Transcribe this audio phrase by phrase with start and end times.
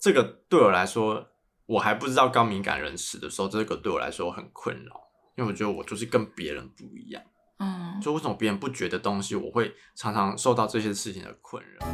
[0.00, 1.26] 这个对我来说，
[1.66, 4.92] 我还不知道高敏感人士的时候，这个对我来说很困扰，
[5.36, 7.20] 因为我觉得我就是跟别人不一样。
[7.58, 11.86] 嗯，就为什么别人不觉得东西，我会常常受到这些事情的困扰。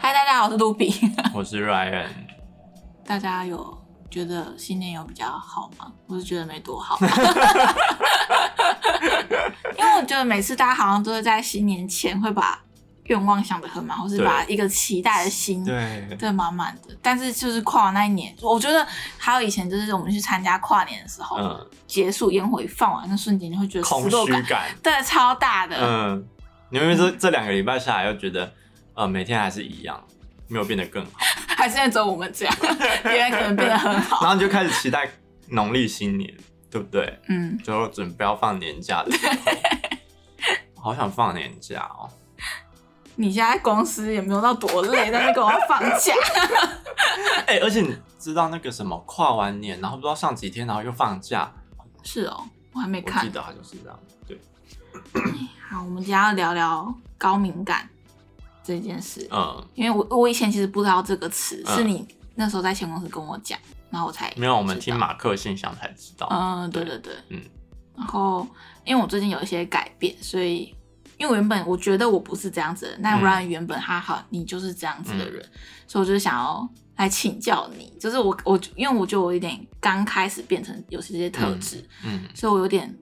[0.00, 0.92] 嗨，大家好，我是卢比，
[1.32, 2.08] 我是 Ryan。
[3.06, 3.78] 大家有
[4.10, 5.92] 觉得新年有比较好吗？
[6.08, 6.98] 我是觉得没多好，
[9.76, 12.58] 因为我觉得每次大家好像都是在新年前会把
[13.04, 16.94] 愿望想得很满，或是把一个期待的心对对满满的。
[17.00, 25.76] 但是就是跨完那一年，我觉得还有以前就是我们去参加跨年的时候，嗯，结束烟火一放完那瞬间，你会觉得空虚感，对，超大的。
[25.80, 26.26] 嗯，
[26.70, 28.52] 你会这这两个礼拜下来又觉得，
[28.94, 29.98] 呃，每天还是一样，
[30.48, 31.12] 没有变得更好，
[31.56, 32.54] 还是在走我们这样，
[33.04, 34.20] 别人可能变得很好。
[34.20, 35.08] 然后你就开始期待
[35.48, 36.30] 农历新年，
[36.70, 37.18] 对不对？
[37.28, 39.26] 嗯，就准备要放年假的时
[40.76, 42.08] 候， 好想放年假哦。
[43.16, 46.14] 你现在公司也没有到多累，但是跟我要放假。
[47.46, 51.52] 哎、欸，而且你知道那个什么跨完年，然后不知道上几天，然后又放假。
[52.04, 53.22] 是哦，我还没看。
[53.22, 53.98] 我记得好像是这样。
[54.26, 54.38] 对。
[55.68, 57.88] 好，我们今天要聊聊高敏感
[58.62, 59.26] 这件事。
[59.32, 59.66] 嗯。
[59.74, 62.06] 因为我我以前其实不知道这个词，嗯、是你
[62.38, 63.58] 那时候在前公司跟我讲，
[63.90, 64.56] 然后我才没有。
[64.56, 66.26] 我们听马克信箱才知道。
[66.30, 67.12] 嗯，对对对。
[67.28, 67.42] 嗯。
[67.96, 68.46] 然后，
[68.84, 70.74] 因为我最近有一些改变，所以。
[71.18, 82.96] 因为原本我觉得我不是这样子的人，但不然原本他好，你就是这样子的人，嗯、所以我就是想要来请教你，就是我我因为我觉得我有点刚开始变成有些这些特质，嗯，嗯，所以我有点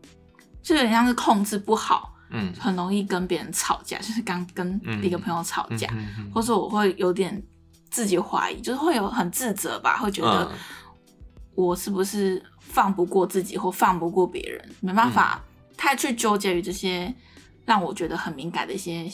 [0.62, 5.86] 就有点像是控制不好，嗯，很容易跟别人吵架，就是刚跟一个朋友吵架，
[6.34, 7.42] 或者我会有点
[7.90, 10.50] 自己怀疑，就是会有很自责吧，会觉得
[11.54, 15.42] 我是不是放不过自己或放不过别人，没办法
[15.76, 17.14] 太去纠结于这些。
[17.66, 19.04] 让我觉得很敏感的一些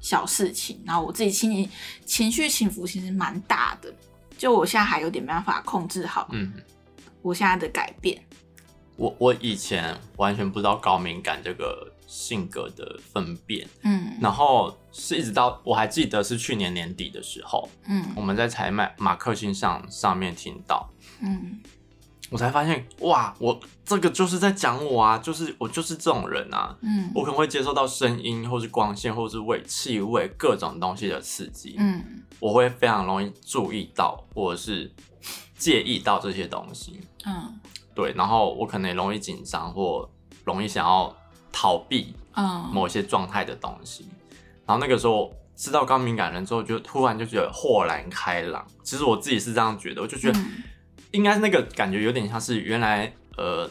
[0.00, 1.70] 小事情，然后我自己心里
[2.04, 3.94] 情绪起伏其实蛮大的，
[4.36, 6.52] 就我现在还有点没办法控制好，嗯，
[7.22, 8.20] 我现在的改变。
[8.96, 20.88] 我我以前完全不知道高敏感这个性格的分辨，嗯，然后是一直到我还记得是去年年底的时候，嗯，我们在采买马克信上上面听到，
[21.20, 21.60] 嗯。
[22.30, 32.02] 我才发现，哇，我这个就是在讲我啊，就是我就是这种人啊，嗯，我可能会接受到声音，或是光线，或是味、气味各种东西的刺激，嗯，
[32.40, 34.90] 我会非常容易注意到，或者是
[35.56, 37.60] 介意到这些东西，嗯，
[37.94, 40.08] 对，然后我可能也容易紧张，或
[40.44, 41.14] 容易想要
[41.52, 44.08] 逃避，嗯，某些状态的东西，
[44.66, 48.66] 然后那个时候知道高敏感人之后，就突然就觉得豁然开朗。
[48.82, 50.38] 其实我自己是这样觉得，我就觉得。
[50.38, 50.62] 嗯。
[51.12, 53.70] 应该是那个感觉有点像是原来呃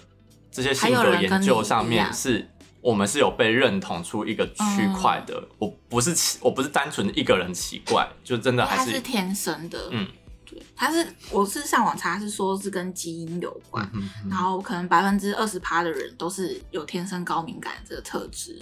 [0.50, 2.48] 这些性格研究上面是
[2.80, 10.08] 我们是有被认同出一个区块的，嗯、我不是奇我不是单纯的一个人奇怪，就真的还是是天生的，嗯，
[10.46, 14.30] 对，他是我是上网查是说是跟基因有关，嗯、哼。
[14.30, 18.58] 然后可能百分之二十趴的人都是有天生高敏感这个特质，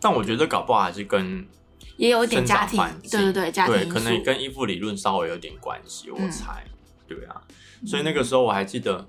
[0.00, 1.46] 但我觉得搞不好还是跟
[1.96, 6.72] 也有一点家庭，对对对，家庭对可能跟依附理论稍微有点关系，我猜，嗯、
[7.08, 7.40] 对啊。
[7.86, 9.06] 所以那个时候我还记得，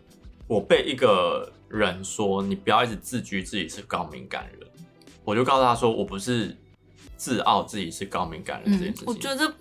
[0.47, 4.67] 我被一个人说：“你不要一直自居自己是高敏感人。”
[5.23, 6.57] 我就告诉他说：“我不是
[7.16, 9.53] 自傲自己是高敏感人这件事情。”我觉得，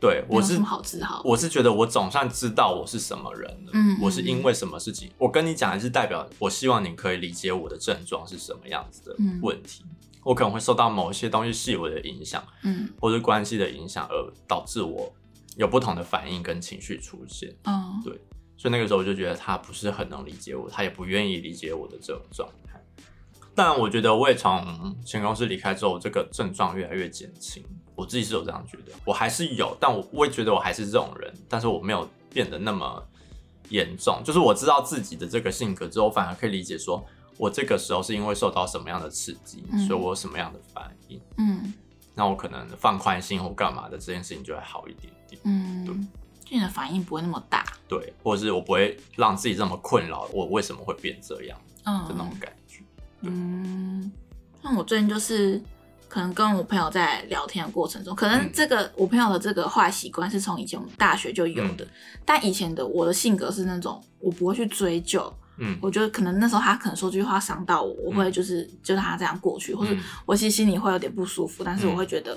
[0.00, 1.22] 对，我是好自豪。
[1.24, 3.70] 我是觉得我总算知道我是什么人了。
[3.74, 5.10] 嗯，我是因为什么事情？
[5.18, 9.84] 我跟你讲的是代表我希望你可以理解我的症状是什么样子的问题。
[10.24, 15.12] 我可能会受到某一些东西细微的影响，嗯，或是关系的影响，而导致我
[15.56, 17.54] 有不同的反应跟情绪出现。
[17.64, 18.18] 嗯，对。
[18.56, 22.80] 所以那个时候我就觉得他不是很能理解我，他也不愿意理解我的这种状态。
[23.54, 27.62] 但我觉得我也从前公司离开之后，这个症状越来越减轻。
[27.94, 33.00] 我自己是有这样觉得，我还是有，但我我也觉得我还是这种人，但是我没有变得那么
[33.68, 34.20] 严重。
[34.24, 37.04] 就是我知道自己的这个性格之后，反而可以理解说，
[37.38, 41.20] 我这个时候是因为受到什么样的刺激，嗯、所以我有什么样的反应。
[41.38, 41.72] 嗯，
[42.14, 45.40] 那我可能放宽心或干嘛的这件事情就会好一点点。
[45.44, 45.94] 嗯，对。
[46.50, 51.58] 你的反应不会那么大，对，或者是我不会让自己这么困扰，我为什么会变这样？
[51.84, 52.80] 嗯，的那种感觉。
[53.22, 54.12] 嗯，
[54.62, 55.60] 那我最近就是
[56.06, 61.88] 可能跟我朋友在聊天的过程中，可能这个、嗯、我朋友的这个坏习惯是从以前我们大学就有的，嗯、
[62.26, 65.34] 但以前的我的性格是那种我不会去追究。
[65.56, 69.94] 嗯，我觉得可能那时候他可能说这句话伤到我，我会就是、嗯、就让他这样过去，或者
[70.26, 72.36] 我其实心里会有点不舒服，但是我会觉得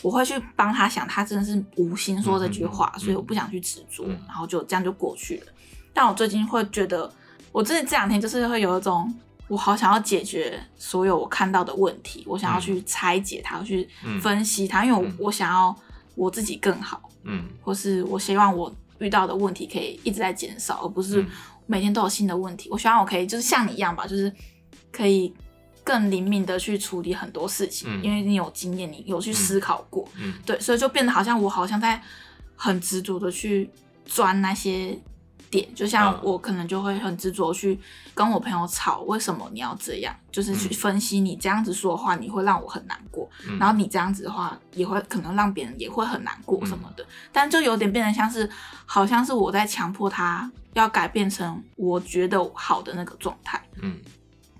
[0.00, 5.52] 我会去帮他想，他真的是无心说这句话，所以我不想去执着，然后就这样就过去了。
[5.92, 7.12] 但我最近会觉得，
[7.50, 9.12] 我真的这两天就是会有一种
[9.48, 13.88] 我好想要解决所有我看到的问题，我想要去拆解它，嗯、去
[14.20, 15.74] 分析它，因为我我想要
[16.14, 21.22] 我自己更好，嗯，或是我希望我遇到的问题可以一直在减少，而不是
[21.66, 22.68] 每天都有新的问题。
[22.70, 24.32] 我希望我可以就是像你一样吧，就是
[24.90, 25.32] 可以
[25.84, 32.02] 更灵敏的去处理很多事情，嗯、因为你有经验，你有去思考过，嗯，对，所以就变得好像我好像在
[32.56, 33.70] 很执着的去
[34.04, 34.98] 钻那些。
[35.52, 37.78] 点就像我可能就会很执着去
[38.14, 40.16] 跟我朋友吵，为什么你要这样？
[40.30, 47.04] 就是去分析你这样子说的话，你会让我很难过，嗯、然后你这样子的话也会可能让别人也会很难过什么的。
[47.04, 48.48] 嗯、但就有点变得像是，
[48.86, 53.62] 好像是我在强迫他要改变成我觉得好的那个状态。
[53.82, 54.00] 嗯，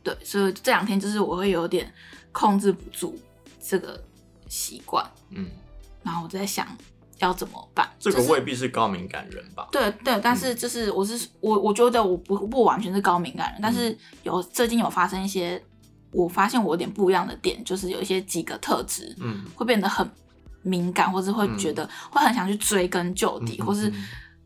[0.02, 1.90] 对，所以这两天就是我会有点
[2.32, 3.18] 控制不住
[3.58, 3.98] 这个
[4.46, 5.02] 习惯。
[5.30, 5.48] 嗯，
[6.02, 6.68] 然后我在想。
[7.24, 7.88] 要怎么办？
[7.98, 9.68] 这个未必是高敏感人吧？
[9.72, 15.62] 就是、对对，但是就是我是我，我觉得我不不完全是高敏感人，嗯、但是有最近有发生一些，
[16.10, 20.08] 我发现我有点不一样的点，就是有一些几个特质，嗯，会变得很
[20.62, 23.92] 敏感，或是会觉得会很想去追根究底，嗯、或是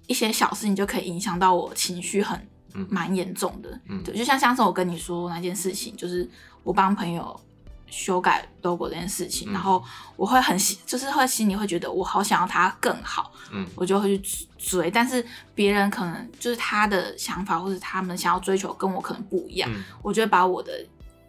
[0.06, 2.40] 一些小事情就可以影响到我情绪很
[2.88, 3.80] 蛮严重的。
[3.88, 6.28] 嗯、对，就像上次我跟你说那件事情，就是
[6.62, 7.40] 我帮朋友。
[7.88, 9.82] 修改 logo 这件事情，嗯、然后
[10.16, 14.90] 我会很心，就是会心里会觉得我好想要它更好，嗯，我就会去追。
[14.90, 15.24] 但是
[15.54, 20.84] 别人可能就是他的想法，或者他们想要追求跟我可能不一样，嗯、我就会把我的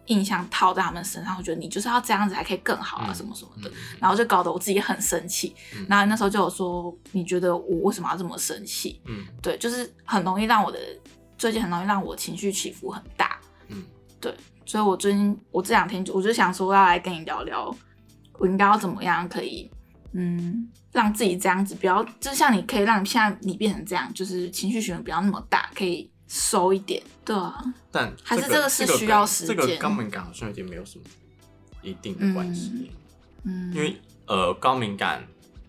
[0.06, 3.70] 印象套在他们身上，我觉得你就是要这样子才可以更好啊，嗯、什么什么的，
[4.00, 5.54] 然后就搞得我自己很生气。
[5.76, 9.00] 嗯、然后那时候就有说，你觉得我为什么要这么生气？
[9.06, 10.78] 嗯，对，就是很容易让我的
[11.36, 13.38] 最近很容易让我情绪起伏很大。
[13.68, 13.84] 嗯，
[14.20, 14.34] 对。
[14.68, 17.74] 所以，我最近我这两天就我就想说要来跟你聊聊，
[18.34, 19.70] 我应该要怎么样可以，
[20.12, 27.64] 嗯，让自己这样子不要，就像你可以让现在你变成这样，就是情绪循环不要那么大，可以收一点，对啊。
[27.90, 29.56] 但、这个、还是这个是需要时间。
[29.56, 31.04] 这个高敏感好像有点没有什么
[31.82, 32.90] 一定的关系，
[33.44, 35.24] 嗯，嗯因为呃高敏感，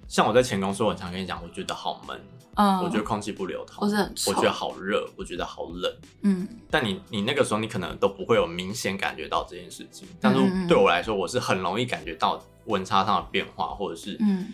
[0.10, 2.20] 像我在前公司，我很常跟你讲，我觉得好闷。
[2.56, 5.96] 嗯，我觉得空气不流通，我觉得好热，我觉得好冷。
[6.24, 14.48] 嗯，但你你那个时候你可能都不会有明显感觉到这件事情，但是对我来说，我是很容易感觉到温差上的变化，或者是嗯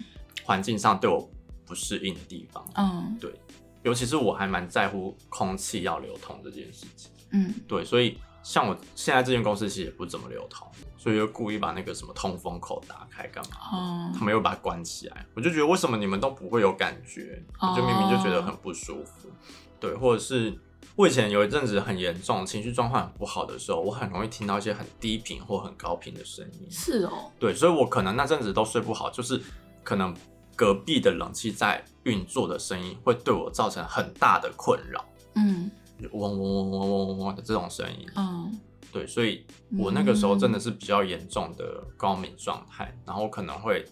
[0.43, 1.27] 环境上对我
[1.65, 2.63] 不适应的地方。
[2.75, 3.33] 嗯，对，
[3.81, 7.09] 尤其是我还蛮在乎空气要流通这件事情。
[7.31, 10.67] 嗯，对，所以像我现在这间公司其实也不怎么流通。
[11.05, 13.57] 所以就故意把那个什么通风口打开干嘛？
[13.71, 17.39] 哦，他们又把它关起来，我就觉得为什么你们都不会有感觉？
[17.61, 19.29] 我就明明就觉得很不舒服。
[19.79, 20.57] 对，或者是
[20.95, 26.67] 我以前有一阵子很严重，情绪状况很不好的时候，我很容易听到一些很低频或很高频的声音。
[26.71, 27.31] 是哦。
[27.37, 29.39] 对，所以我可能那阵子都睡不好，就是
[29.83, 30.11] 可能
[30.55, 35.05] 隔壁的冷气在运作的声音会对我造成很大的困扰。
[35.35, 35.69] 嗯，
[36.13, 38.09] 嗡嗡嗡嗡嗡嗡嗡的这种声音。
[38.15, 38.59] 嗯。
[38.95, 39.45] 对，所以
[39.77, 43.83] 我那个时候真的是比较严重的高敏状态，嗯、然后可能会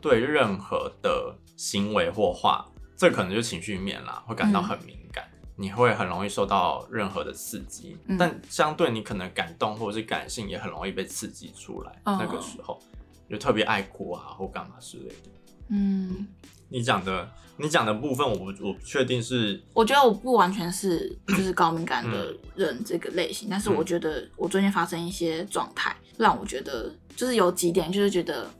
[0.00, 2.66] 对任何的行为或话，
[2.96, 5.28] 这可能就情绪面啦，会感到很敏感。
[5.34, 12.00] 嗯、你会很容易受到任何的刺激，嗯、但相对你可能感动或者是感性也很容易被刺激出来。
[12.06, 12.82] 嗯、那个时候
[13.28, 15.30] 就特别爱哭啊，或干嘛之类的。
[15.68, 16.26] 嗯。
[16.68, 17.28] 你讲的，
[17.58, 19.62] 你讲的部分我，我不，我不确定是。
[19.72, 28.50] 我觉得我不完全是就是高敏感的人这个类型，嗯、但是我觉得我最近发生一些状态，让我觉得就是有几点就是觉得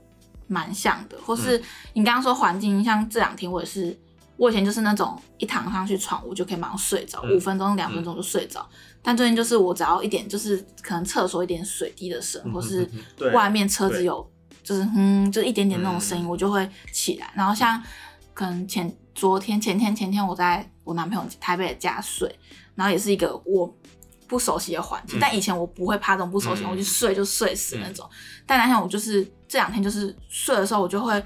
[0.47, 1.61] 蛮像的，或是
[1.93, 3.95] 你刚刚说环境，像这两天我也是，
[4.37, 12.89] 我以前就是那种一躺上去床，我就可以马上睡着，五、嗯、分钟两分钟就睡着，嗯、但最近就是我只要一点就是可能厕所一点水滴的声，或是
[13.33, 14.25] 外面车子有。
[14.67, 17.27] 就是嗯，就一点点那种声音，我就会起来。
[17.27, 17.81] 嗯、然后像
[18.33, 22.37] 可能前昨天、前天、前天，我在我男朋友台北的家睡，
[22.75, 23.73] 然后也是一个我
[24.27, 25.17] 不熟悉的环境。
[25.17, 28.05] 嗯、但以前我不会怕这种不熟悉，嗯、我就睡就睡死那种。
[28.11, 31.23] 嗯、但那天我就是这两天，就是睡的时候，我就会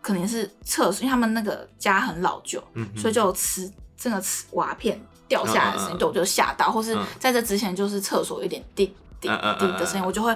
[0.00, 4.96] 可能是厕所，因为他们那个家很老旧，嗯、所以就有瓷这个瓷瓦片
[5.26, 6.70] 掉下来的声音，对、嗯、我就吓到。
[6.70, 8.86] 或是在这之前，就是厕所有点滴
[9.20, 10.32] 滴滴的声音，我就会。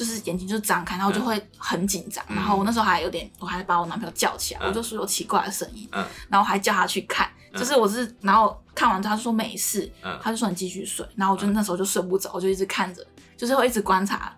[0.00, 14.34] 就是眼睛就张开，然后就会很紧张，嗯、然后我那时候还有点，我还把我男朋友叫起来，嗯、我就说有奇怪的声音，嗯、然后还叫他去看，嗯、就是我是，然后看完之后他就说没事，嗯、他就说你继续睡，然后我就那时候就睡不着，我就一直看着，就是会一直观察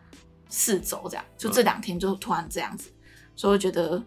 [0.48, 2.90] 四周这样，就这两天就突然这样子，
[3.36, 4.02] 所以我觉得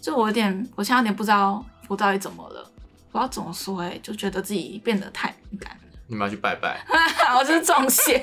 [0.00, 2.62] 就我有点，我现在有点不知道我到底怎么了，
[3.10, 5.76] 不知道怎么说哎、欸，就觉得自己变得太敏感。
[6.10, 6.84] 你们要去拜拜，
[7.38, 8.22] 我是中邪，你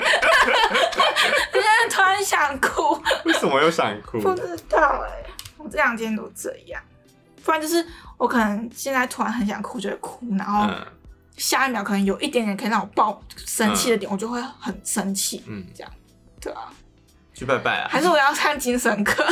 [1.54, 4.20] 现在突然想哭，为什么又想哭？
[4.20, 5.26] 不知道哎、欸，
[5.56, 6.84] 我这两天都这样，
[7.46, 7.86] 不然就是
[8.18, 10.70] 我可能现在突然很想哭就会哭，然后
[11.38, 15.92] 下一秒可能有一点点可以让我爆生气的点，嗯、我就会很生气，嗯，这样，
[16.42, 16.70] 对啊，
[17.34, 17.88] 去拜拜啊。
[17.90, 19.24] 还是我要看精神科？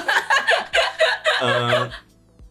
[1.42, 1.86] 呃，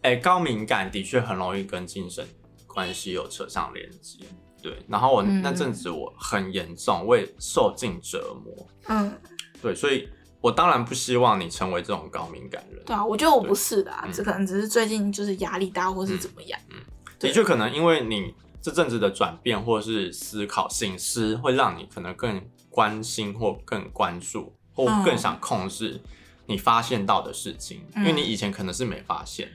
[0.03, 2.29] 哎、欸，高敏感的确很容易跟精神
[2.67, 4.27] 关系有扯上连接。
[4.65, 8.67] 对，然后我那阵子我很严重，我也受尽折磨。
[8.89, 9.13] 嗯，
[9.61, 10.09] 对，所以
[10.41, 12.83] 我当然不希望你成为这种高敏感人。
[12.87, 16.59] 对啊，我觉得我不是的啊，这可能只是最近就是压力大，或是怎么样。
[16.71, 26.01] 嗯，嗯的确可能因为你这阵子的转变或是思考、醒思，会让你可能更关心或更关注，或更想控制
[26.47, 29.53] 你发现到的事情，嗯、因为你以前可能是没发现。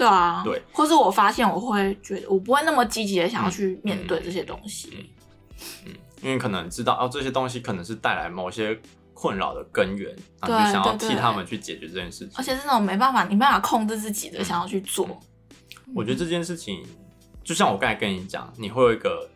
[0.00, 5.92] 对啊，对，或是我发现我会觉得我不会那么积极的想要去面对这些东西，嗯，嗯，
[6.22, 8.80] 因为可能知道哦，这些东西可能是带来某些
[9.12, 15.20] 困扰的根源，然后就想要替他们去解决这件事情，而且是那种没办法，你没办法控制自己的，嗯、想要去做。
[15.94, 16.82] 我觉得这件事情，
[17.44, 19.28] 就像我刚才跟你讲，你会有一个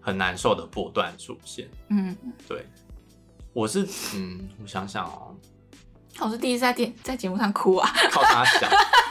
[0.00, 2.64] 很难受的波段出现，嗯，对，
[3.52, 5.34] 我是，嗯，我想想哦。
[6.20, 7.90] 我是第一次在电在节目上哭啊！
[8.10, 8.68] 靠他笑，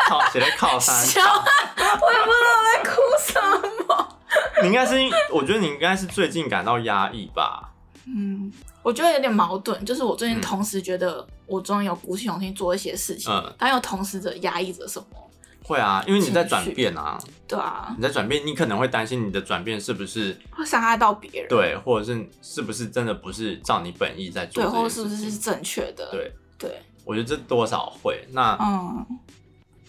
[0.08, 1.22] 靠谁在靠他笑？
[1.22, 4.18] 我也不知道在哭什么。
[4.62, 4.96] 你应该是，
[5.32, 7.74] 我觉得你应该是最近感到压抑吧？
[8.06, 15.06] 嗯，我觉得有点矛盾，就是我最近同时觉得我终于有鼓起勇气做一些事情，嗯，但又同时的压抑着什么？
[15.64, 17.20] 会啊，因为你在转变啊。
[17.48, 21.50] 对啊，你在转变，你可能会担心你的转变是不是会伤害到别人？
[21.50, 24.64] 对，或者是是不是真的不是照你本意在做？
[24.64, 26.10] 对，或者是不是是正确的？
[26.12, 26.82] 对对。
[27.04, 28.58] 我觉得这多少会，那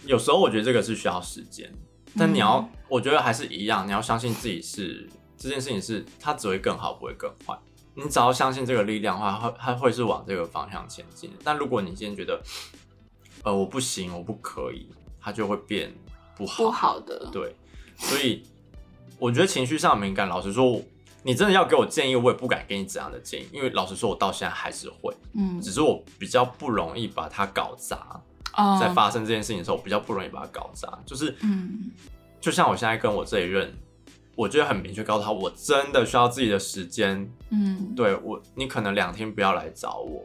[0.05, 1.71] 有时候我觉得这个是需要时间，
[2.17, 7.57] 但你要，我觉得还是一样，你要相信自己是这件事情是它只会更好，不会更坏。
[7.95, 11.31] 你只要相信这个力量的话，它它会是往这个方向前进。
[11.43, 12.41] 但如果你今天觉得，
[13.43, 14.87] 呃，我不行，我不可以，
[15.21, 15.93] 它就会变
[16.35, 17.29] 不好，不好的。
[17.31, 17.55] 对，
[17.97, 18.43] 所以
[19.19, 20.81] 我觉得情绪上敏感，老实说。
[21.23, 28.21] 你真的要给我建议，我也不敢给你怎样的建议，因为老实说，我到现在还是会，嗯，只是我比较不容易把它搞砸。
[28.55, 31.89] 哦，在发生这件事情的时候，我比较不容易把它搞砸，就是，嗯，
[32.39, 33.73] 就像我现在跟我这一任，
[34.35, 40.23] 我觉得很明确告诉他，我真的需要自己的时间，嗯，对我，你可能两天不要来找我。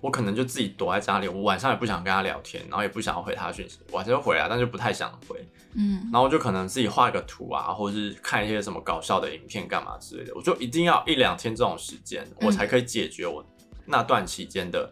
[0.00, 5.36] 我可能就自己躲在家里，我晚上也不想跟他聊天，然后也不想要回他讯息，晚上就回来，但就不太想回。
[5.74, 10.32] 嗯，然后就可能自己画个图啊，或者是看一些什么搞笑的影片干嘛之类的。
[10.34, 13.44] 我就一定要一两天这种时间，我才可以解决我
[13.84, 14.90] 那段期间的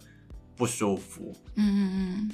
[0.56, 1.32] 不舒服。
[1.54, 2.30] 嗯嗯嗯。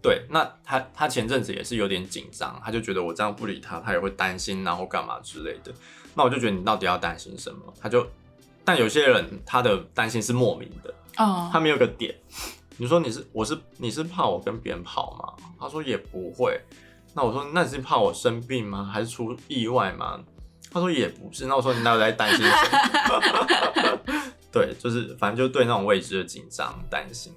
[0.00, 5.72] 对，那他他前阵子也是有点紧张，他就觉得我这样不理他，他也会担心，然后干嘛之类的。
[6.14, 7.60] 那我就觉得你到底要担心什么？
[7.80, 8.06] 他就，
[8.64, 10.94] 但有些人他的担心是莫名的。
[11.16, 12.14] 哦，他没有个点。
[12.76, 15.46] 你说你是我是你是怕我跟别人跑吗？
[15.58, 16.60] 他说也不会。
[17.14, 18.90] 那我说那你是怕我生病吗？
[18.92, 20.18] 还是出意外吗？
[20.70, 21.46] 他说也不是。
[21.46, 22.52] 那我说你那有在担心什
[23.08, 24.22] 么？
[24.50, 27.32] 对，就是反正就对那种未知的紧张担心。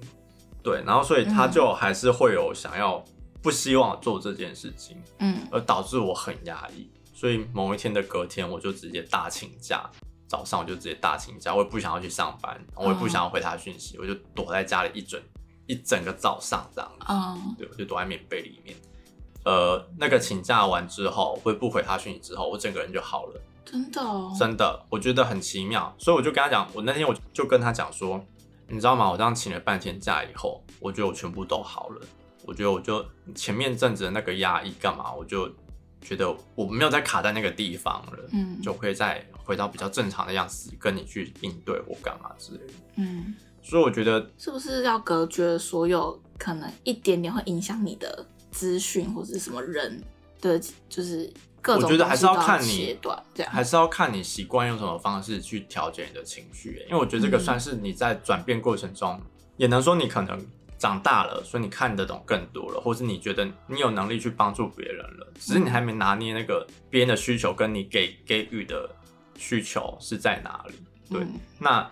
[0.62, 3.02] 对，然后所以他就还是会有想要
[3.40, 6.90] 不希望做这件事情，嗯，而导致我很压抑。
[7.14, 9.88] 所以某一天的隔天，我就直接大请假。
[10.28, 15.18] 早上我就直接大请假，我也不想要去上班，我也不想要回他讯息，我就躲在家里一整
[15.66, 17.06] 一整个早上这样子。
[17.08, 18.76] 嗯，对，我就躲在棉被里面。
[19.44, 23.40] 呃，那个请假完之后，会不回他讯息之后，我整个人就好了。
[23.64, 24.30] 真的哦？
[24.38, 25.94] 真的，我觉得很奇妙。
[25.98, 28.22] 所以我就跟他讲，我那天我就跟他讲说，
[28.66, 29.10] 你知道吗？
[29.10, 32.00] 我这样请了半天假以后，我觉得我全部都好了。
[32.44, 33.04] 我觉得我就
[33.34, 35.50] 前面阵子的那个压抑干嘛，我就。
[36.00, 50.02] 觉得我没有再卡在那个地方了，嗯，就可以再回到比较正常的样子，跟你去应对或干嘛之类的，嗯，所以我觉得是不是要隔绝所有可能一点点会影响你的资讯或者是什么人
[50.40, 52.96] 的，就是各种，我觉得还是要看你，
[53.34, 59.20] 对，还是要看你习惯用什么方式去调节你的情绪，因为我觉得这个算是你在转变过程中，
[59.56, 60.46] 也能说你可能。
[60.78, 68.88] 长大了，所以你看得懂更多了，或是你觉得你有能力去帮助别人了，只是你还没拿捏那个别人的需求跟你给给予的
[69.36, 70.74] 需求是在哪里。
[71.10, 71.90] 对，嗯、那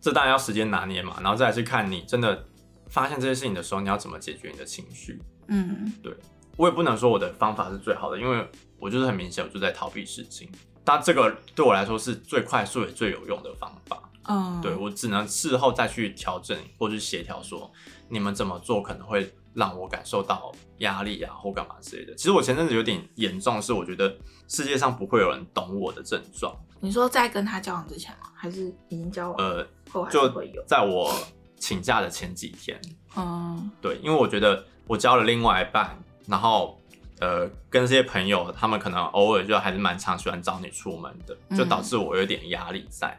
[0.00, 2.44] 这当然要时间拿捏嘛，然后再来去看你真的
[2.88, 5.20] 发现这些事情的时候，你要怎么解决你的情绪。
[5.48, 6.12] 嗯，对，
[6.56, 8.46] 我也不能说我的方法是最好的，因为
[8.78, 10.50] 我就是很明显我就在逃避事情，
[10.84, 14.02] 但这个对我来说是最快速也最有用的方法。
[14.28, 17.70] 嗯，对，我只能事后再去调整或者协调，说
[18.08, 22.14] 你们怎么做可能会让我感受到压力啊，或干嘛之类的。
[22.14, 24.16] 其实我前阵子有点严重，是我觉得
[24.48, 26.54] 世界上不会有人懂我的症状。
[26.80, 28.30] 你说在跟他交往之前吗？
[28.34, 29.36] 还是已经交往？
[29.38, 29.66] 呃，
[30.10, 30.30] 就
[30.66, 31.14] 在我
[31.56, 32.78] 请假的前几天。
[33.16, 36.78] 嗯，对，因为我觉得我交了另外一半，然后
[37.20, 43.16] 呃，跟这些朋友他们可能偶尔就还是蛮常喜欢找你出门的，就导致我有点压力在。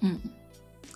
[0.00, 0.18] 嗯。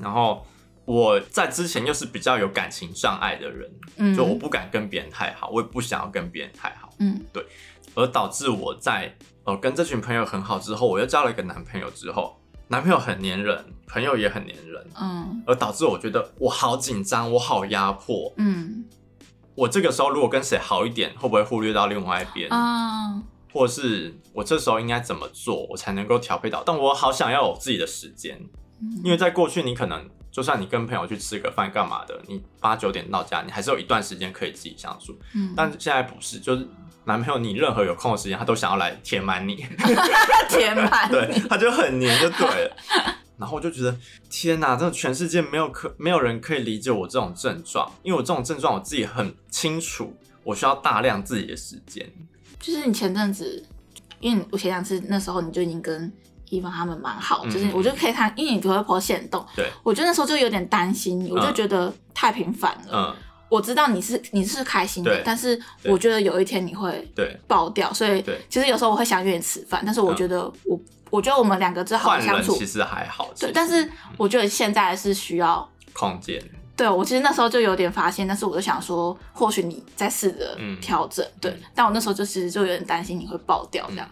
[0.01, 0.47] 然后
[0.85, 7.47] 我在之前又是比较有感情障碍的人，嗯，就我不敢跟别人太好，我也不想要跟别人太好，嗯，对，
[7.95, 9.15] 而导致我在
[9.45, 18.85] 呃跟这群朋友很好之后，我又交了一个男朋友之后，男朋友很黏人，朋友也很黏人，嗯，而导致我觉得我好紧张，我好压迫，嗯，
[19.55, 22.49] 我这个时候如果跟谁好一点，会不会忽略到另外一边？
[22.51, 26.63] 啊，或是我这时候应该怎么做，我才能够调配到？
[26.65, 28.41] 但我好想要有自己的时间，
[29.05, 30.09] 因为在过去你可能。
[30.33, 35.13] 就算你跟朋友去吃个饭干嘛的，你八九点到家，你还是有一段时间可以自己相处。
[35.35, 36.65] 嗯，但现在不是，就是
[37.05, 39.67] 男朋友你任何有空的时间，他都想要来填满你，
[40.49, 42.77] 填满， 对，他就很黏就对了。
[43.39, 43.99] 然后我就觉得，
[44.31, 52.09] 天哪，真的全世界没有可没有人可以理解我这种症状，因为我这种症状我自己很清楚，我需要大量自己的时间。
[52.61, 53.67] 就是你前阵子，
[54.21, 56.13] 因为我前两次那时候你就已经跟。
[56.51, 62.93] 地方他们蛮好，就是我就可以看，因为你就会破线动，对，我觉得那时候就有点担心你，我就觉得太频繁了。
[62.93, 63.17] 嗯，
[63.49, 67.09] 我知道你是你是开心的，但是我觉得有一天你会
[67.47, 70.81] 爆掉，所以其实有时候我会想约你吃饭，但是我觉得我
[71.11, 76.43] 我觉得我们两个之好的相处其实还好，对，但是我觉得现在是需要空间。
[76.77, 84.09] 对，我其实那时候就有点发现，但是我就想说，或许你在试着调整，对，但我那时候就其实就有点担心你会爆掉这样。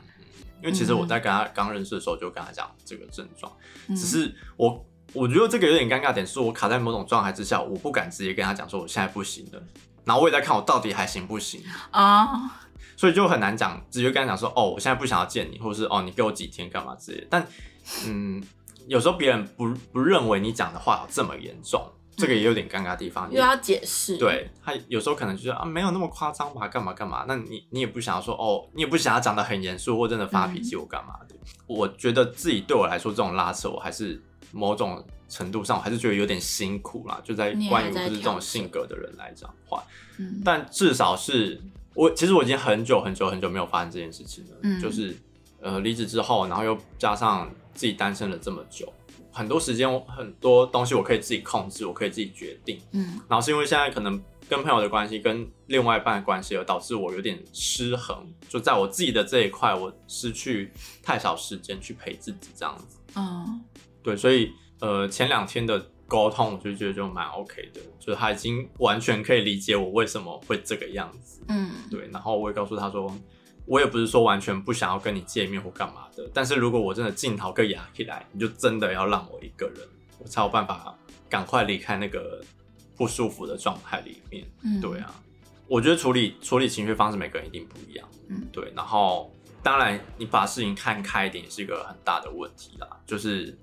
[0.62, 3.52] 因为其实我在跟他刚认识的时候就跟他讲这个症状，
[3.88, 9.62] 嗯、只是我我觉得这个有点尴尬点，是我卡在某种状态之下，我不敢直接跟他讲说我现在不行了，
[10.04, 12.60] 然后我也在看我到底还行不行啊，
[12.96, 17.26] 所以就很难讲，直接跟他讲说哦，我现在不想要见你，或者是哦，你给我几天干嘛之类的。
[17.30, 17.46] 但
[18.06, 18.42] 嗯，
[18.86, 21.90] 有时候别人不不认为你讲的话有这么严重。
[22.18, 24.18] 这个也有点尴尬的地方，又要解释。
[24.18, 27.24] 对，他有时候可能就是啊，没有那么夸张吧，干嘛干嘛？
[27.28, 31.36] 那你你也不想要说哦，你也不想要讲的很严肃或真的发脾气或干嘛的。
[31.36, 34.20] 嗯、我觉得自己对我来说这种拉扯，我还是
[34.50, 37.20] 某种程度上我还是觉得有点辛苦啦。
[37.22, 39.84] 就在关于我就是这种性格的人来讲的话，
[40.18, 41.60] 嗯、但至少是
[41.94, 44.56] 我其实我已经很久很久很久没有发生这件事情了。
[44.62, 45.16] 嗯、就是
[45.60, 48.92] 呃离职之后，然后又加上自己单身了这么久。
[49.30, 52.80] 很多时间，很多东西我可以自己控制，我可以自己决定。
[52.92, 58.26] 嗯，然后是因为现在可能跟朋友的关系，跟另外一半的关系，而导致我有点失衡。
[58.48, 62.98] 就在我自己的这一块，我失去太少时间去陪自己，这样子。
[63.14, 63.62] 嗯，
[64.02, 71.42] 对，所以呃，前两天的沟通，我就觉得就蛮 OK 的，就是他已经完全可以理解我为什么会这个样子。
[71.48, 73.12] 嗯，对，然后我也告诉他说。
[73.68, 79.86] 我也不是说完全不想要跟你见面或干嘛的，但是如果我真的镜头跟压起来，你就真的要让我一个人，
[80.18, 80.96] 我才有办法
[81.28, 82.42] 赶快离开那个
[82.96, 84.46] 不舒服的状态里面。
[84.62, 85.14] 嗯，对啊，
[85.66, 88.08] 我觉得处理处理情绪方式每个人一定不一样。
[88.28, 88.72] 嗯，对。
[88.74, 89.30] 然后
[89.62, 93.54] 当然你把事情看开一点也是一个很大的问题啦，就是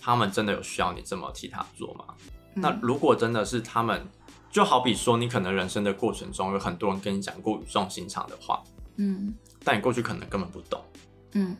[0.00, 2.04] 他们真的有需要你这么替他做吗？
[2.56, 4.04] 嗯，那如果真的是他们，
[4.50, 8.60] 就好比说你可能人生的过程中有很多人跟你讲过语重心长的话。
[8.96, 10.82] 嗯，但你过去可能根本不懂，
[11.32, 11.56] 嗯，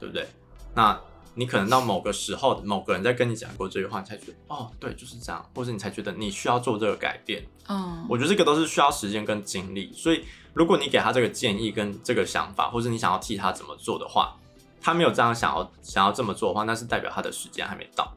[0.00, 0.26] 对不对？
[0.74, 0.98] 那
[1.34, 7.44] 你可能到某个时候，某个人在跟你讲过这句话，你才觉得哦，对，就是这样，或者你才觉得你需要做这个改变。
[7.68, 9.92] 嗯，我觉得这个都是需要时间跟精力。
[9.94, 14.36] 所以，如果你给他这个建议跟这个想法，或者你想要替他怎么做的话，
[14.80, 18.12] 他没有这样想要想要这么做的话，那是代表他的时间还没到，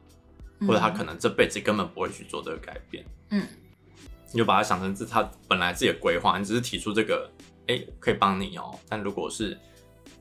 [0.66, 3.04] 或者他可能这辈子根本不会去做这个改变。
[3.30, 3.46] 嗯，
[4.32, 7.30] 你就把他想成是他本来自己的规划，你只是提出这个。
[7.72, 8.80] 哎、欸，可以帮你哦、喔。
[8.88, 9.58] 但如果是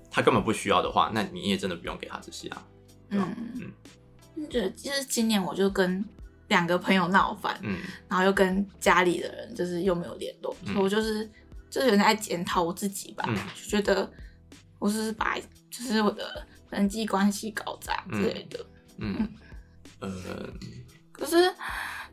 [0.09, 2.65] 他根本不需要的话，那你也真的不用给他这些啊。
[3.09, 6.03] 嗯嗯，就就是今年我就跟
[6.47, 11.29] 两个朋友闹翻，嗯，然后又跟家里的人就是又没有联络，嗯、所以我就是
[11.69, 14.09] 就是有点在检讨我自己吧，嗯、就觉得
[14.79, 15.37] 我是把
[15.69, 18.65] 就是我的人际关系搞砸之类的。
[18.97, 19.29] 嗯，
[19.99, 20.53] 嗯呃，
[21.11, 21.53] 可是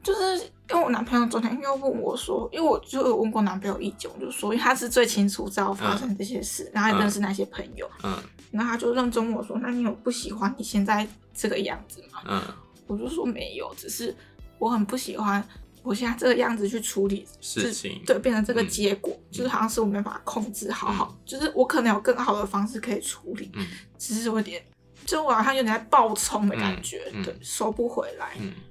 [0.02, 0.50] 就是。
[0.70, 8.16] 因为我男朋友昨天又问我说，因为我就有问过男朋友意见，我就说，因为他是最清楚知道发生这些事，嗯、然后也认识那些朋友，嗯，
[8.50, 12.22] 然后他就认真问我说，那你有不喜欢你现在这个样子吗？
[12.26, 12.42] 嗯，
[12.86, 14.14] 我就说没有，只是
[14.58, 15.42] 我很不喜欢
[15.82, 24.62] 我现在这个样子去处理事情，对，变成这个结果，嗯、就是好像是我没办法控制好好，嗯、就是我可能有更好的方式可以处理，嗯，只是有点，
[25.06, 28.67] 就我好像有点在暴冲的感觉，嗯、对，收不回来，嗯，对。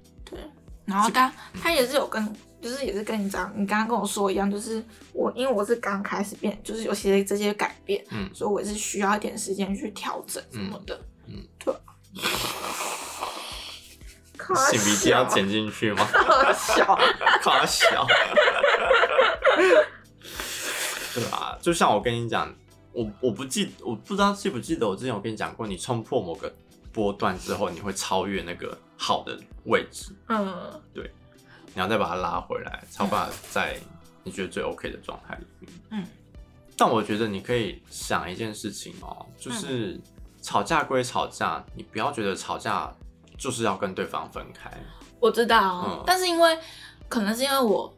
[0.88, 11.74] 然后他他也是有跟，就是也是跟你讲，你刚刚跟我说一样，就是我因为我是刚开始变，就是有些这些改变，嗯，所以我也是需要一点时间去调整什么的，嗯，嗯对。
[14.40, 16.08] 擤鼻涕要剪进去吗？
[16.56, 16.96] 小，
[17.44, 18.08] 卡小。
[21.14, 21.58] 对吧？
[21.62, 22.54] 就像我跟你讲，
[22.94, 26.50] 我我不记，我不知道记不记得我之前有跟你讲过，你冲破某个
[26.92, 30.16] 波段之后，你会超越那个好的位置。
[30.30, 31.12] 嗯，对。
[31.74, 33.78] 你要再把它拉回来，才把在
[34.24, 35.72] 你觉得最 OK 的状态里面。
[35.92, 36.06] 嗯。
[36.76, 40.00] 但我觉得你可以想一件事情哦，就是
[40.42, 42.92] 吵架归吵架，你不要觉得吵架
[43.38, 44.72] 就是要跟对方分开。
[45.20, 46.58] 我知道，嗯、但是因为
[47.08, 47.92] 可能是因为我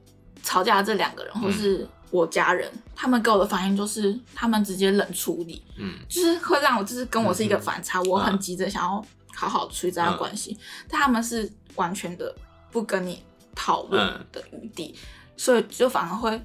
[0.44, 12.36] 吵架这两个人，或是我家人，嗯、他们给我的反应就是他们直接冷处理，嗯，就是会让我就是跟我是一个反差，嗯、我很急着想要好好处理这段关系，嗯、但他们是完全的
[12.72, 13.24] 不跟你
[13.56, 15.00] 讨论的余地，嗯、
[15.38, 16.42] 所以就反而会。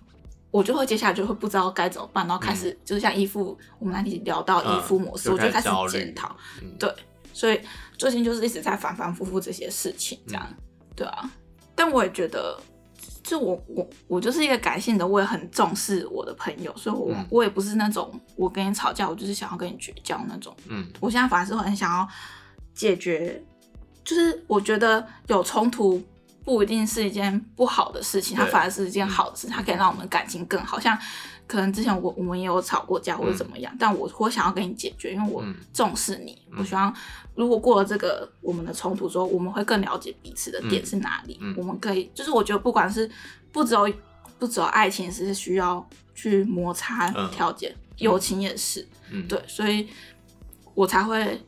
[0.51, 6.37] 我就会接下来就会不知道该怎么办，然后开始就是像依附，嗯、我们那里聊到依附模式，嗯、我就开始检讨。
[6.63, 6.89] 嗯、对，
[7.33, 7.61] 所以
[7.99, 10.57] 最近就是一直在反反复复这些事情，这样，嗯、
[10.95, 11.29] 对啊。
[11.75, 12.57] 但我也觉得，
[13.25, 20.55] 就我我我就是一个感性的，我也很重视我的朋友，所以我、嗯、我也不是那种我跟你吵架，我就是想要跟你绝交那种。
[20.69, 22.09] 嗯，我现在反而是很想要
[22.73, 23.43] 解决，
[24.05, 26.01] 就是我觉得有冲突。
[26.45, 30.79] 不一定是一件不好的事情，它反而是一件好的事，它可以让我们感情更好。
[30.79, 30.95] 像
[31.47, 36.41] 可能之前我我们也有吵过架或者怎么样，但我我想要跟你解决，因为我重视你。
[36.57, 36.95] 我希望
[37.35, 41.39] 如果过了这个我们的冲突之后，我们会更了解彼此的点是哪里。
[41.57, 43.11] 我们可以就是我觉得不管是
[43.53, 43.93] 不只有
[44.39, 48.87] 不只有爱情是需要去摩擦调节，友情也是。
[49.29, 49.89] 对，所以
[50.75, 51.41] 我才会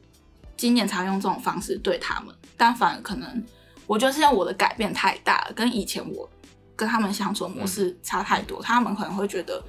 [0.57, 3.45] 今年才用这种方式对他们，但反而可能。
[3.89, 6.29] 我觉得是因为我的改变太大了，跟以前我
[6.75, 9.63] 跟他们相处的模式差太多，嗯、他们可能会觉得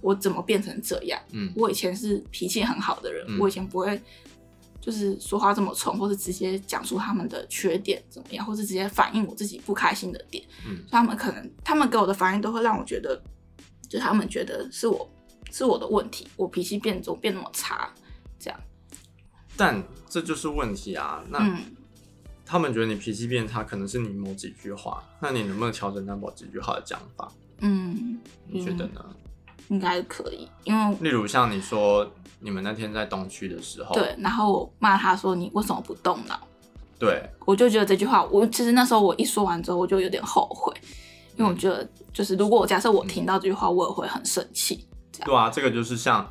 [0.00, 1.20] 我怎么变成这样？
[1.32, 4.00] 嗯，我以前是脾气很好的人，嗯、我以前不会
[4.80, 10.44] 就是说话这么冲，或是直接讲出他们的缺点怎么样，或是直接反映我自己不开心的点。
[10.66, 13.20] 嗯，所以他们可能他们给我的反应都会让我觉得，
[13.88, 15.08] 就他们觉得是我
[15.50, 17.92] 是我的问题，我脾气变怎么变那么差，
[18.38, 18.60] 这样。
[19.56, 21.38] 但这就是问题啊，那。
[21.40, 21.56] 嗯
[22.50, 27.30] 他们觉得你脾气变差，可能是你某几句话，那你能不能调整那某几句话的讲法？
[27.58, 29.04] 嗯，你觉得呢？
[29.68, 36.38] 应该可以，因为例如像你说你们那天在东区的时候，对，然后我骂他说你为什么不动脑？
[36.98, 40.74] 对，我就觉得这句话，我其实那时候我一说完之后，我就有点后悔，
[41.36, 44.84] 因为我觉得就是如果我假设我听到这句话，我也会很生气。
[45.24, 46.28] 对啊，这个就是像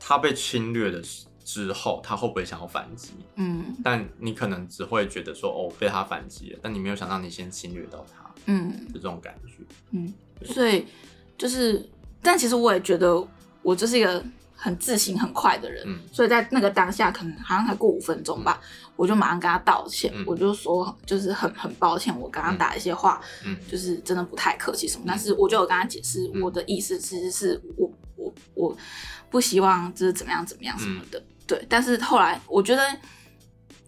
[0.00, 1.26] 他被侵略的时。
[1.46, 3.12] 之后他会不会想要反击？
[3.36, 10.12] 嗯，但你可能只会觉得说哦，被他反击了，但你没有想到你先侵略到他，嗯，就这种感觉，嗯，对
[10.44, 10.86] 所以
[11.38, 11.88] 就是，
[12.22, 13.26] 但其实我也觉得
[13.62, 28.76] 我就是一个很自信很快的人，嗯，所以在那个当下，可能好像才过五分钟吧，嗯、我就马上跟他道歉，嗯、我就说就是很很抱歉，我刚刚打一些话，嗯，就是真的不太客气什么，嗯、但是我就有跟他解释我的意思，其实是我我我
[29.30, 31.18] 不希望就是怎么样怎么样什么的。
[31.18, 32.82] 嗯对，但是后来我觉得，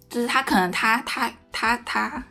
[0.09, 2.25] 就是他可能他他他他他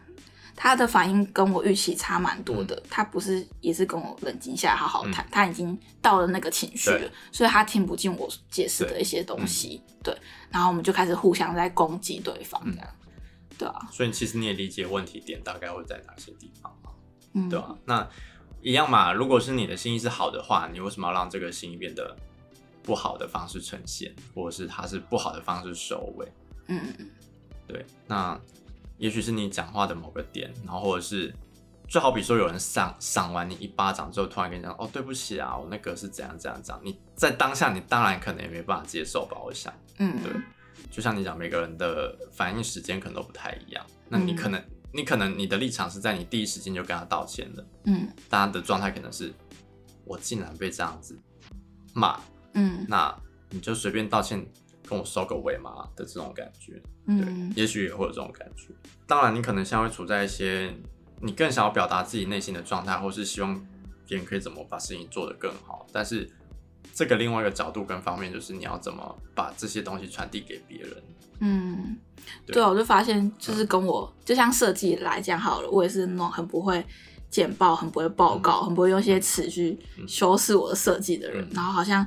[0.76, 2.76] 的反应跟我预期差蛮多的。
[2.76, 9.82] 嗯、他不是也是跟我冷静下来好好谈，嗯、他已经到了那个情绪了，所以他听不进我解释的一些东西。
[10.04, 13.16] 对，嗯、对，然后我们就开始互相在攻击对方，这样，嗯、
[13.58, 13.80] 对啊。
[13.92, 16.92] 所以其实你也理解问题点大概会在哪些地方嘛？
[17.34, 17.76] 嗯，对啊。
[17.86, 18.10] 那
[18.62, 22.16] 一样嘛，如果是你的心意是好的话，你为什么要让这个心意变得？
[22.84, 26.26] 不好的方式呈现，或者是他是不好的方式收尾。
[26.68, 26.80] 嗯，
[27.68, 27.86] 对。
[28.08, 28.40] 那
[28.98, 31.34] 也许是你讲话的某个点，然后或者是，
[31.88, 39.38] 就好比说有人赏赏完你一巴掌之后，突然跟你讲：“哦，对不起啊，我那个是怎样怎样怎样。”你在当下，你当然可能也没办法接受吧？
[39.44, 40.32] 我想，嗯，对。
[40.92, 43.86] 就像你讲，每个人的反应时间可能都不太一样。
[44.10, 47.66] 那你可能，嗯、你可能你的立场是在你第一时间就跟他道歉的。
[47.86, 49.34] 嗯，大家的状态可能是，
[50.06, 51.20] 我竟然被这样子
[51.94, 52.20] 骂。
[52.54, 53.16] 嗯，那
[53.50, 54.44] 你就随便道歉，
[54.88, 58.68] 跟我收个尾嘛的这种感觉，嗯，也许也会有这种感觉。
[59.08, 60.74] 当然，你可能现在会处在一些
[61.22, 63.56] 你更想要表达自己内心的状态，或是希望
[64.06, 65.88] 别人可以怎么把事情做得更好。
[65.92, 66.30] 但是，
[66.94, 70.92] 这个另外一个角度跟方面，就是你要怎么把这些东西传递给别人。
[71.40, 71.98] 嗯，
[72.46, 76.86] 对，对，我就发现，就是跟我、嗯、就像设计来讲好了，我也是那种很不会
[77.30, 82.06] 简报、很不会报告、嗯、很不会用一些词去修饰我的设计的人，嗯、然后好像。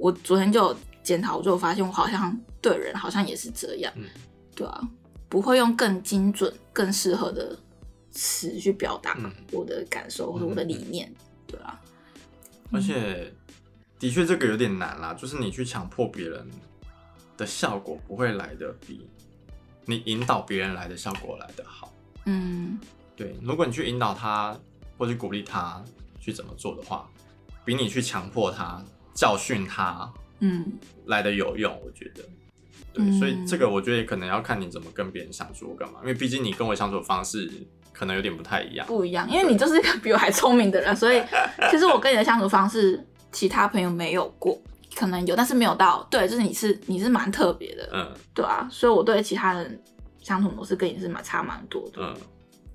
[0.00, 4.04] 我昨天就有检讨，我就发现我好像对人好像也是这样，嗯、
[4.58, 4.88] 对啊，
[5.28, 7.56] 不会用更精准、更适合的
[8.10, 9.16] 词去表达
[9.52, 11.16] 我的感受或者我的理念，嗯、
[11.46, 11.80] 对啊。
[12.72, 13.32] 而且，
[14.00, 16.44] 的确这个有点难啦，就是你去强迫别人
[17.36, 19.08] 的效果不会来的比
[19.84, 21.94] 你引导别人来的效果来的好。
[22.26, 22.80] 嗯，
[23.14, 24.58] 对，如果你去引导他
[24.98, 25.80] 或者鼓励他
[26.18, 27.08] 去怎么做的话，
[27.64, 28.82] 比你去强迫他。
[29.14, 30.74] 教训他，嗯，
[31.06, 32.22] 来的有用，我觉得，
[32.92, 36.00] 对，嗯、所以这个我觉得可能要看你怎么跟别人相处，干嘛？
[36.02, 37.50] 因为毕竟你跟我相处的方式
[37.92, 38.86] 可能有点不太一样。
[38.86, 41.22] 不一样，因为你就是一个比我还聪明的人，所以
[41.70, 44.60] 其实我跟你的相处方式，其他朋友没有过，
[44.94, 46.06] 可能有，但是没有到。
[46.10, 49.80] 对，就是你是你是蛮特别的，嗯，对啊，所以我对其他人
[50.20, 52.14] 相处模式跟你是蛮差蛮多的，嗯，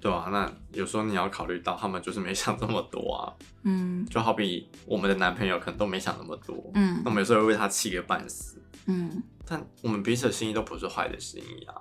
[0.04, 3.32] 对啊，那有时候你要考虑到他们就是没想这么多啊，
[3.64, 11.74] 嗯，就好比我们的男朋友可能都没想那么多，嗯，那我们有时候会为他气个半死，嗯，但我们彼此的心意都不是坏的心意啊，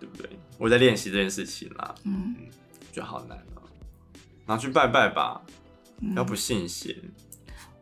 [0.00, 0.30] 对不对？
[0.56, 2.34] 我在练习这件事情啦，嗯，
[2.90, 3.60] 觉得好难啊，
[4.46, 5.42] 然后去拜拜吧，
[6.00, 6.96] 嗯、要不信邪。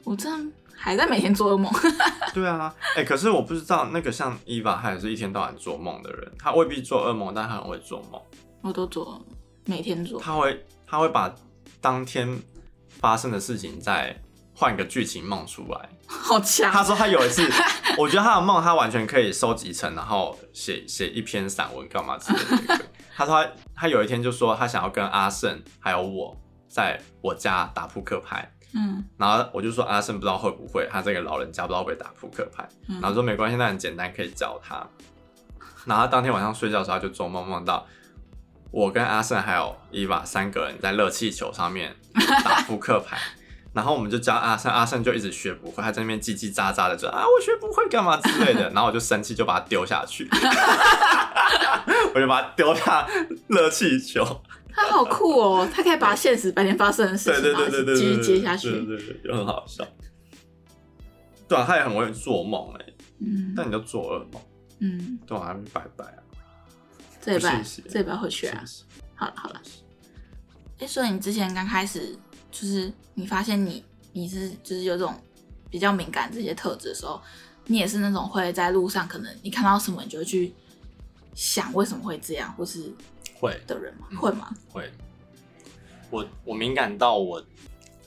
[0.03, 1.72] 我这样还在每天做噩梦。
[2.35, 8.20] 对啊，哎、欸，可是我不知道那个像伊娃，他也是一天到晚做梦的人，他未必做噩梦，但他很会做梦。
[8.62, 9.25] 我都做，
[9.64, 10.20] 每天做。
[10.20, 11.35] 他会，他会把
[11.81, 12.40] 当天
[12.88, 14.16] 发生的事情再
[14.55, 15.88] 换个剧情梦出来。
[16.07, 16.70] 好强！
[16.70, 17.48] 他说他有一次，
[17.98, 22.85] 我觉得他的梦他完全可以收集成，然后写写一篇散文干嘛之类的。
[23.16, 26.37] 他说他他有一天就说他想要跟阿胜还有我
[26.68, 28.51] 在我家打扑克牌。
[28.75, 32.66] 嗯，然后我就说阿胜不知道会不会，他这个老人家不知道会不会打扑克牌。
[32.88, 34.77] 嗯、然后说没关系，那很简单，可以教他。
[35.85, 37.87] 然后他当天晚上睡觉的时候，他就做梦梦到
[38.73, 41.95] 我跟阿胜还有伊娃三个人在热气球上面
[42.43, 43.17] 打 扑克牌。
[43.75, 48.69] 然后我们就教阿胜，阿胜就一直学不会，他在那边叽叽喳喳的说啊，我学不会干嘛之类的。
[48.75, 50.29] 然后我就生气，就把他丢下去，
[52.15, 53.07] 我就把他丢下
[53.47, 54.23] 热气球。
[54.75, 59.83] 他好酷哦，他可以把现实白天发生的事情继续接下去，对对对，就很好笑。
[61.49, 62.87] 对啊，他也很会做梦哎，
[63.21, 64.43] 嗯，但你就做噩梦，
[64.81, 66.21] 嗯，对啊，还拜拜啊，
[67.23, 68.65] 这礼拜这礼拜回去啊，
[69.15, 69.63] 好了好了，
[70.81, 72.15] 哎，所以你之前刚开始
[72.51, 73.83] 就是你发现你
[74.13, 75.15] 你是就是有这种
[75.71, 77.23] 比较敏感这些特质的时候，
[77.67, 80.53] 你也是那种会在路上可能你看到什么你就会去
[81.35, 82.93] 想为什么会这样，或是。
[83.35, 84.07] 会的人吗？
[84.17, 84.31] 会。
[84.31, 84.55] 吗？
[84.71, 84.89] 会。
[86.11, 87.45] 我我敏感到我，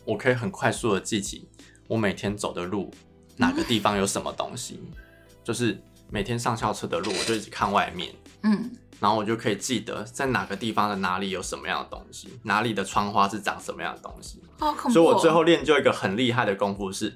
[0.05, 1.45] 我可以很快速的记起
[1.89, 2.89] 我每天走的路，
[3.35, 4.97] 哪个地方有什么东西，嗯、
[5.43, 5.77] 就是
[6.09, 8.71] 每天上校车的路，我就一直看外面，嗯，
[9.05, 14.41] 然后我就可以记得在哪个地方的哪里有什么样的东西，哪里的窗花是长什么样的东西。
[14.57, 14.89] 好，恐怖。
[14.89, 17.15] 所以我最后练就一个很厉害的功夫是，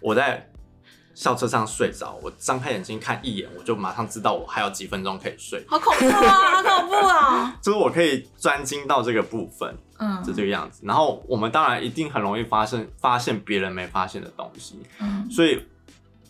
[0.00, 0.48] 我在。
[1.16, 5.64] 校车上睡着，我张开眼睛看一眼，我就马上知道我还有几分钟可以睡。
[5.68, 6.56] 好恐怖啊！
[6.56, 7.56] 好恐怖啊！
[7.62, 10.80] 就是我可以专精到这个部分，嗯，就这个样子。
[10.84, 15.64] 然后我们当然一定很容易发现发现别人没发现的东西，嗯，所以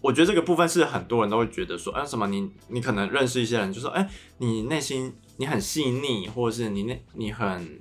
[0.04, 7.80] 我觉得这个部分是很多人都会觉得说，哎、欸，什么你你可能认识一些人，就说，哎、欸，你内心你很细腻，或者是你那你很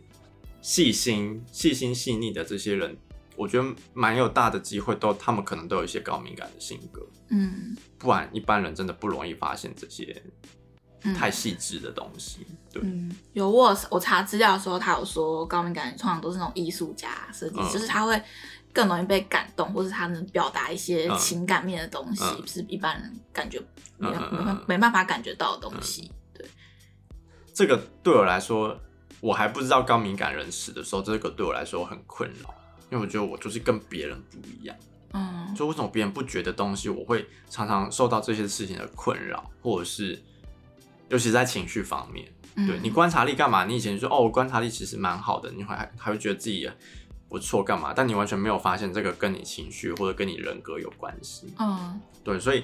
[0.61, 2.97] 细心、细心细腻的这些人。
[3.35, 10.23] 我觉得蛮有大的机会，都他们可能都有一些高敏感的性格，嗯，不然一般人真的不容易发现这些
[11.15, 12.45] 太细致的东西。
[12.47, 18.21] 嗯、对，嗯，有我我查资料的时候，他有说高敏感人通常都是那种艺术家设计，嗯、就是他会
[18.73, 23.61] 更容易被感动，或是他能表达一些情感面的东西，嗯、是一般人感觉
[23.97, 26.11] 没没、嗯、没办法感觉到的东西。
[26.11, 26.47] 嗯、对，
[27.53, 28.77] 这个对我来说，
[29.21, 32.53] 我还不知道高敏感人士的时候，这个对我来说很困扰。
[32.91, 34.75] 因为我觉得我就是跟别人不一样，
[35.13, 40.21] 嗯，就为什么别人不觉得东西，我会常常受到这些事情的困扰，或者是，
[41.09, 43.65] 尤其是在情绪方面，嗯、对你观察力干嘛？
[43.65, 46.69] 你以前说哦，我观察力其实蛮好的，你会还还会觉得自己
[47.33, 47.91] 不错干嘛？
[47.95, 52.63] 但你完全没有发现这个跟你情绪或者跟你人格有关系，嗯，对，所以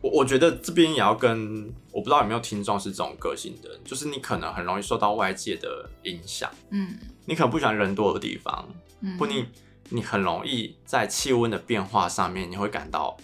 [0.00, 8.66] 我我觉得这边也要跟我不知道有没有听众是这种个性的，就是你可能很容易受到外界的影响，嗯，你可能不喜欢人多的地方。
[9.00, 9.44] 嗯、或，你
[9.90, 13.14] 你很容易在气温的变化上面，你会感到，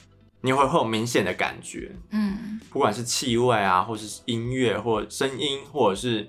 [0.42, 6.28] 你会会有明显的感觉，嗯，不管是气味啊，或是音乐，或声音，或者是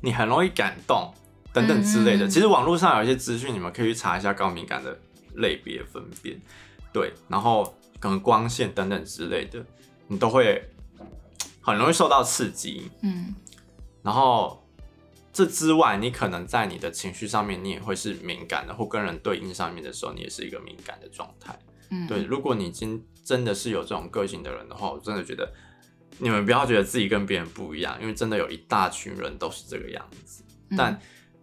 [0.00, 1.12] 你很容易感动
[1.60, 2.26] 等等之类的。
[2.26, 4.98] 嗯、其实网络上有一些资讯，你们可以去查一下高敏感的
[5.34, 6.40] 类别分辨，
[6.92, 9.64] 对，然后可能光线等等之类的，
[10.06, 10.62] 你都会
[11.60, 13.34] 很容易受到刺激，嗯，
[14.02, 14.64] 然后。
[15.30, 21.56] 这之外，你可能在你的情绪上面，你也会是敏感的，或跟人对应上面的时候，你也是一个敏感的状态。
[21.90, 22.24] 嗯，对。
[22.24, 25.48] 如果你今真的是有这种个性的人的话，我真的觉得
[26.18, 30.42] 你们不要觉得自己跟别人不一样，因为真的有一大群人都是这个样子。
[30.70, 31.00] 嗯，但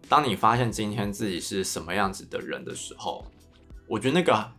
[0.08, 3.24] 当你发现今天自己是什么样子的人的时候，
[3.86, 4.52] 我觉得那个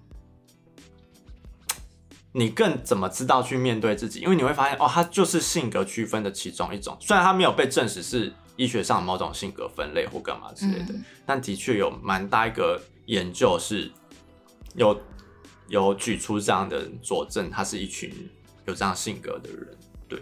[2.33, 4.19] 你更怎么知道去面对自己？
[4.19, 8.33] 因为你会发现，哦，他就是性格区分的其中一种，虽然他没有被证实是。
[8.57, 13.91] 医学上某种性格分类或干嘛之类的，嗯、但的确有蛮大一个研究是
[14.73, 14.99] 有
[15.67, 18.11] 有举出这样的佐证，他是一群
[18.65, 19.77] 有这样性格的人。
[20.07, 20.19] 对，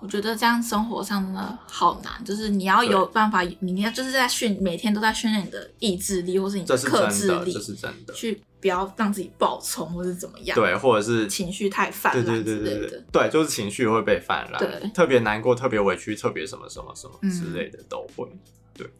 [0.00, 18.38] 我觉得这样生活上真的好难，就是你要有办法，你要就是在训，每天都在训练你的意志力，或是你的克制力，这是真的，去不要让自己暴冲或是怎么样，对，或者是情绪太泛滥之类的，对对对对对，对，就是情绪会被泛滥，对，特别难过、特别委屈、特别什么什么什么之类的都会，嗯、
[18.74, 18.90] 对。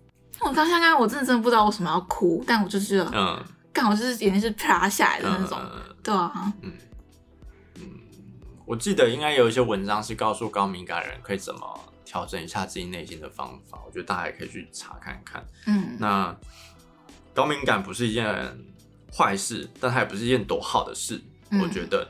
[0.40, 3.40] 我刚刚刚我真的真的不知道为什么要哭，但我就是嗯，
[3.72, 6.72] 刚好就是眼睛是啪下来的那种，嗯、对啊，嗯。
[8.68, 15.42] 我记得应该有一些文章是告诉高敏感人可以怎么调整一下自己内心的方法，我觉得大家也可以去查看看。
[15.66, 16.36] 嗯，那
[17.32, 18.26] 高敏感不是一件
[19.10, 21.18] 坏事，但它也不是一件多好的事。
[21.48, 22.06] 嗯、我觉得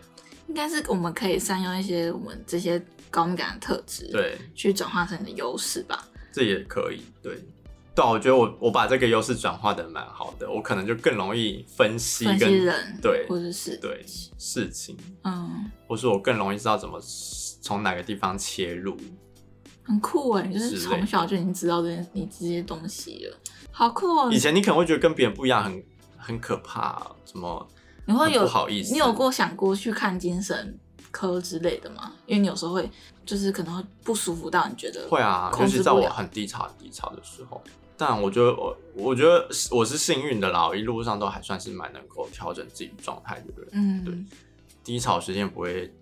[0.49, 6.09] 应该是我们可以善用一些我们这些高敏感的特质，对，去转化成你的优势吧。
[6.33, 7.39] 这也可以，对。
[8.03, 14.05] 对，我觉得我我把这个优势转化的蛮好的，我可能就更容易分析跟分析人，对，或者是对
[14.39, 17.01] 事情，嗯，或是我更容易知道怎么
[17.61, 18.97] 从哪个地方切入，
[19.83, 23.37] 很酷哎，就是从小就已经知道这些你这些东西了，
[23.73, 24.31] 好酷哦！
[24.31, 25.85] 以前你可能会觉得跟别人不一样，很
[26.17, 27.69] 很可怕，什么
[28.07, 30.79] 你会有不好意思，你有过想过去看精神
[31.11, 32.13] 科之类的吗？
[32.27, 32.89] 因为你有时候会
[33.27, 37.61] 就是可能会不舒服到你觉得会啊，尤其在我很低潮、很低潮的时候。
[37.99, 43.69] 但我觉得我，我觉得我是幸运的啦，我一路上都还算是蛮能够调整自己状态的人。
[43.73, 44.15] 嗯，对，
[44.85, 45.93] 低潮时间不会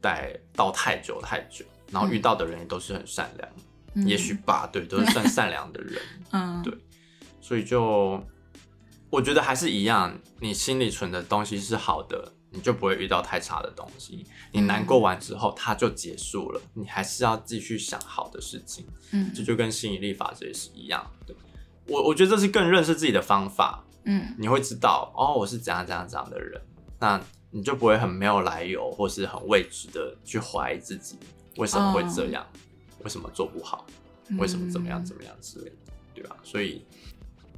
[0.00, 3.48] 待到太久太久，然后遇到的人也都是很善良，
[3.94, 6.02] 嗯、也许吧，对，都是算善良的人。
[6.32, 6.76] 嗯，对，
[7.40, 8.20] 所以就
[9.08, 14.24] 我觉得还是一样，你心里存的东西是好的，你就不会遇到太差的东西。
[14.52, 18.86] 你难过完之后，它就结束了，你还是要继续想好的事情。
[19.10, 21.34] 嗯，这就跟吸引力法则也是一样的。
[21.86, 26.60] 我我觉得这是更认识自己的方法，嗯，你会知道哦，我是怎样怎样怎样的人，
[26.98, 31.18] 那你就不会很没有来由或是很未知的去怀疑自己
[31.56, 33.84] 为什么会这样，哦、为什么做不好，
[34.38, 35.72] 为什么怎么样怎么样之类
[36.14, 36.36] 对吧？
[36.42, 36.84] 所以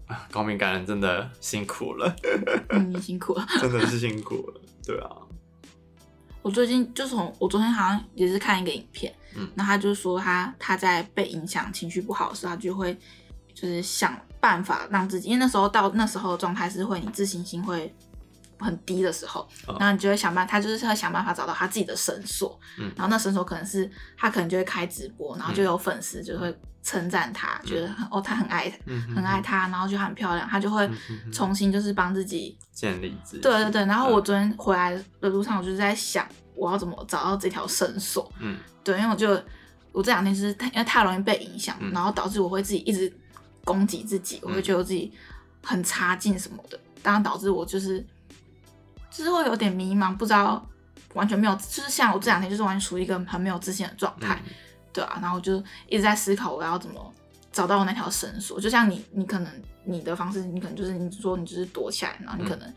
[0.06, 2.14] 啊，高敏感人真的辛苦了，
[2.70, 5.10] 嗯，你辛苦了， 真的是辛苦了，对啊。
[6.40, 12.96] 我最近就从我昨天好像也是看一个影片，嗯，那他就说他他在被影响情绪不好的时候，他就会。
[13.58, 17.90] 就是想办法让自己，因为那时候到那时候的状态是会你自信心会
[18.58, 19.46] 很低的时候，
[19.78, 28.72] 然后你就会想办法，他就是会想办法找到他自己的绳索，嗯，然后那绳索可能是他可能就会开直播，然后就有粉丝就会称赞他，觉得很哦他很爱，
[29.14, 30.88] 很爱他，然后就很漂亮，他就会
[31.32, 33.86] 重新就是帮自己建立自己，对对对。
[33.86, 39.30] 然后我昨天回来的路上，我就是在想我要怎么找到这条绳索，嗯，对，因为我就
[39.92, 43.12] 我这两天就是太因为太容易被影响，然后导致我会自己一直。
[43.66, 45.12] 攻击自己，我会觉得我自己
[45.64, 48.06] 很差劲什么的，当然导致我就是，
[49.16, 50.64] 就是会有点迷茫，不知道
[51.14, 54.52] 完全没有，就是像我这两天就是完全处于一个很没有自信的状态，嗯、
[54.92, 55.56] 对啊，然后就
[55.88, 57.14] 一直在思考我要怎么
[57.50, 59.50] 找到我那条绳索，就像你，你可能
[59.84, 62.70] 你的方式，你可能就是你说你就是躲起来，然后你可能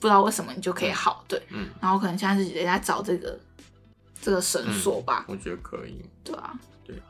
[0.00, 3.38] 不知道为什么你就可以好，对，嗯，然后可能现在自己也在找这个
[4.20, 6.58] 这个绳索吧、嗯，我觉得可以，对啊。
[6.84, 7.00] 对。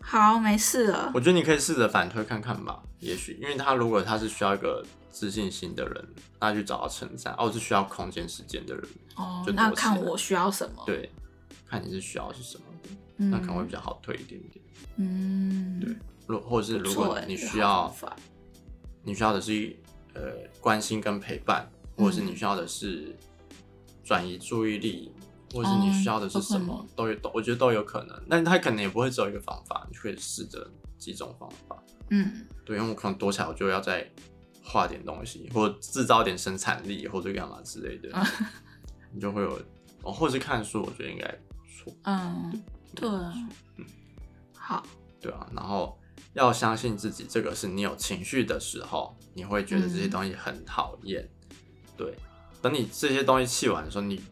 [0.00, 1.12] 好，没事了。
[1.14, 8.84] 我觉得你可以试着反推看看吧，也许，因为他如果他是需要一个自信心的人，那去找到称赞；哦，是需要空间时间的人，
[9.16, 10.82] 哦，那看我需要什么？
[10.86, 11.10] 对，
[11.66, 12.64] 看你是需要是什么，
[13.18, 14.64] 嗯、那可能会比较好推一点点。
[14.96, 15.94] 嗯，对，
[16.26, 17.94] 如或者是如果你需要，
[19.02, 19.76] 你需要的是
[20.14, 20.22] 呃
[20.60, 23.16] 关心跟陪伴，或者是你需要的是
[24.04, 25.12] 转移注意力。
[25.52, 28.16] 或者是你需要的是什么，嗯、都有都，我觉得都有可能。
[28.28, 30.64] 但他可能也不会只有一个方法，你就可以试着
[30.96, 31.76] 几种方法。
[32.10, 34.08] 嗯，对，因为我可能多起来，我就要再
[34.70, 38.24] 画点东西，或者制造点生产力，或者干嘛之类的，嗯、
[39.12, 39.60] 你就会有。
[40.02, 41.94] 哦，或者是看书，我觉得应该不错。
[42.04, 42.62] 嗯，
[42.94, 43.18] 对，对
[43.76, 43.84] 嗯，
[44.54, 44.86] 好，
[45.20, 45.46] 对啊。
[45.54, 45.98] 然后
[46.32, 51.28] 要相信自己，这个是你有情绪的时候，你会觉得这些东西很讨厌。
[51.50, 51.56] 嗯、
[51.96, 52.14] 对，
[52.62, 54.22] 等你这些东西气完的时候，你。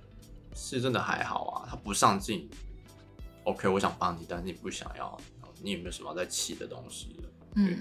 [0.61, 2.51] 是真的还好啊，他不上进。
[3.44, 5.17] OK，我想帮你，但是你不想要，
[5.62, 7.15] 你有没有什么在气的东西？
[7.54, 7.79] 嗯，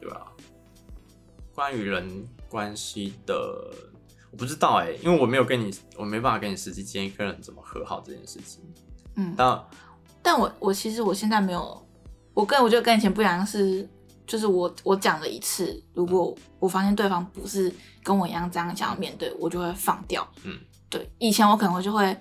[0.00, 0.32] 对吧？
[1.58, 2.08] 关于人
[2.48, 3.34] 关系的，
[4.30, 8.62] 我不知道哎、欸，因为我没有跟你，我没办法跟你实际建议，跟人怎么和好这件事情。
[9.16, 9.64] 嗯，但
[10.22, 11.84] 但我我其实我现在没有，
[12.32, 13.88] 我跟我觉得跟以前不一样是，
[14.24, 20.24] 就是我我讲了一次，如果我发现对方不是跟我一样这样想要面对，我就会放掉。
[20.44, 20.56] 嗯。
[20.88, 22.16] 对，以前我可能会就会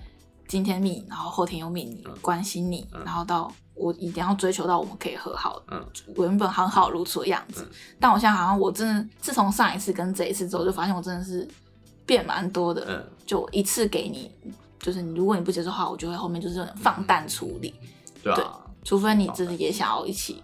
[0.48, 5.86] 今天密，然后后天又密你，嗯、关心你，嗯、然后到我一定要追求到我们可以和好，嗯，
[6.16, 7.64] 原本很好如初的样子。
[7.64, 11.48] 嗯、但我现在好像我真的自从上一次跟这一次之后，就发现我真的是
[12.06, 12.86] 变蛮多的。
[12.88, 14.32] 嗯，就一次给你，
[14.80, 17.74] 就是你如果你不接受的话，我就会后面就是放淡处理。
[17.80, 18.46] 嗯、对啊对，
[18.84, 20.44] 除非你自己也想要一起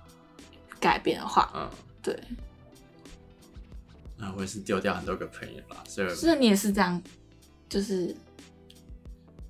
[0.80, 1.70] 改变的话，嗯，
[2.02, 2.20] 对。
[4.16, 7.02] 那我也是丢掉很多个朋友吧，所以是你也是这样，
[7.68, 8.16] 就是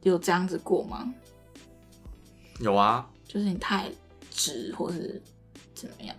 [0.04, 1.14] 有这样子过吗？
[2.60, 3.92] 有啊，就是你太
[4.30, 5.22] 直，或是
[5.74, 6.16] 怎么样？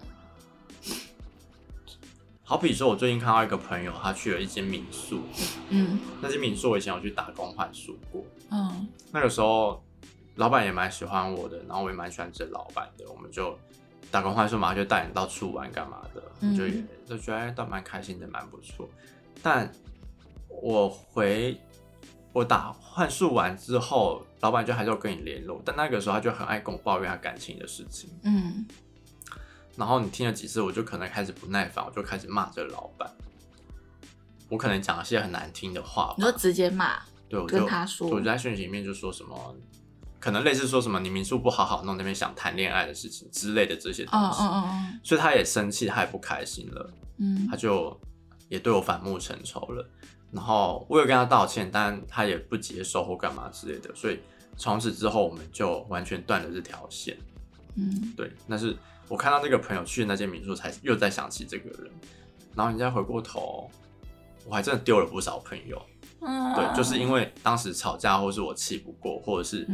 [2.42, 5.22] 好比说，我最近看到一个朋友，他去了一间民宿。
[5.70, 8.22] 嗯，那间民宿我以前有去打工换宿过。
[8.50, 9.82] 嗯，那个时候
[10.36, 13.04] 老板也蛮喜欢我的，然后我也蛮喜欢这老板的。
[13.08, 13.58] 我们就
[14.10, 18.88] 打工换宿嘛，就带你到处玩干嘛的，嗯、就也就觉得倒蛮开心的，蛮不错。
[19.42, 19.72] 但
[20.48, 21.58] 我回
[22.34, 28.10] 我打换宿完之后，老板就还是有跟你联络，但那个时候他就很爱跟我抱怨他感情的事情。
[28.24, 28.66] 嗯。
[29.76, 33.08] 然后你听了几次，我就可能开始不耐烦，我就开始骂这个老板。
[34.48, 39.56] 我可能讲了些很难听的话，你就直接骂，对，我就跟他说，我就在讯息里面就说什么，
[40.20, 44.42] 可能类似说什么你民宿不好好弄，那边想谈恋爱的事情之类的这些东西。
[44.42, 45.00] 嗯嗯嗯。
[45.04, 46.90] 所以他也生气，他也不开心了。
[47.18, 47.46] 嗯。
[47.48, 47.96] 他就
[48.48, 49.88] 也对我反目成仇了。
[50.34, 53.94] 然后我有跟他道歉，但他也不接受或干嘛之类的。
[53.94, 54.18] 所以
[54.56, 57.16] 从此之后，我们就完全断了这条线。
[57.76, 58.76] 嗯，对，那是。
[59.06, 61.92] 我看到那个朋友去的那间民宿，才又再想起这个人，
[62.54, 63.70] 然后你再回过头，
[64.46, 65.78] 我还真的丢了不少朋友。
[66.22, 69.68] 嗯，对，就是因为当时吵架，或是我气不过，或者是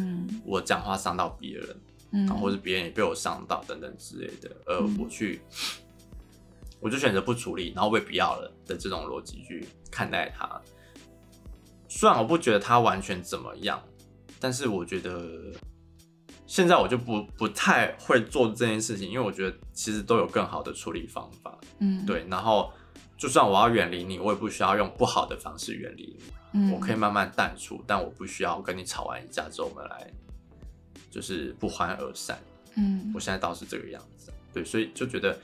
[0.45, 1.81] 我讲话伤到别人，
[2.11, 5.41] 嗯，然后或是别人也被我伤到等等之类的，而我去，
[6.81, 10.61] 我就选择不处理，然后我也不要了的这种逻辑去看待它。
[11.89, 13.83] 虽然我不觉得它完全怎么样，
[14.39, 15.53] 但是我觉得。
[16.47, 21.57] 现在我就不不太会做这件事情，因为我觉得其实都有更好的处理方法。
[21.79, 22.27] 嗯，对。
[22.29, 22.73] 然后，
[23.17, 26.25] 就算我要远离你，我也不需要用不好的方式远离你。
[26.55, 30.13] 嗯，我可以慢慢淡出，但我不需要跟你吵完一架之后，我们来
[31.09, 32.37] 就是不欢而散。
[32.75, 34.33] 嗯，我现在倒是这个样子。
[34.53, 35.39] 对，所以就觉得，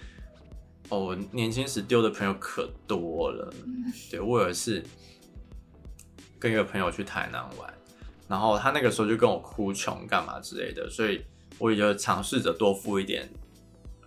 [0.88, 3.52] 哦，年轻时丢的朋友可多了。
[3.64, 4.82] 嗯，对，我有一次
[6.38, 7.74] 跟一个朋友去台南玩。
[8.28, 11.24] 然后他那个时候就跟我哭穷干嘛之类的，所以
[11.58, 13.28] 我也就尝试着多付一点，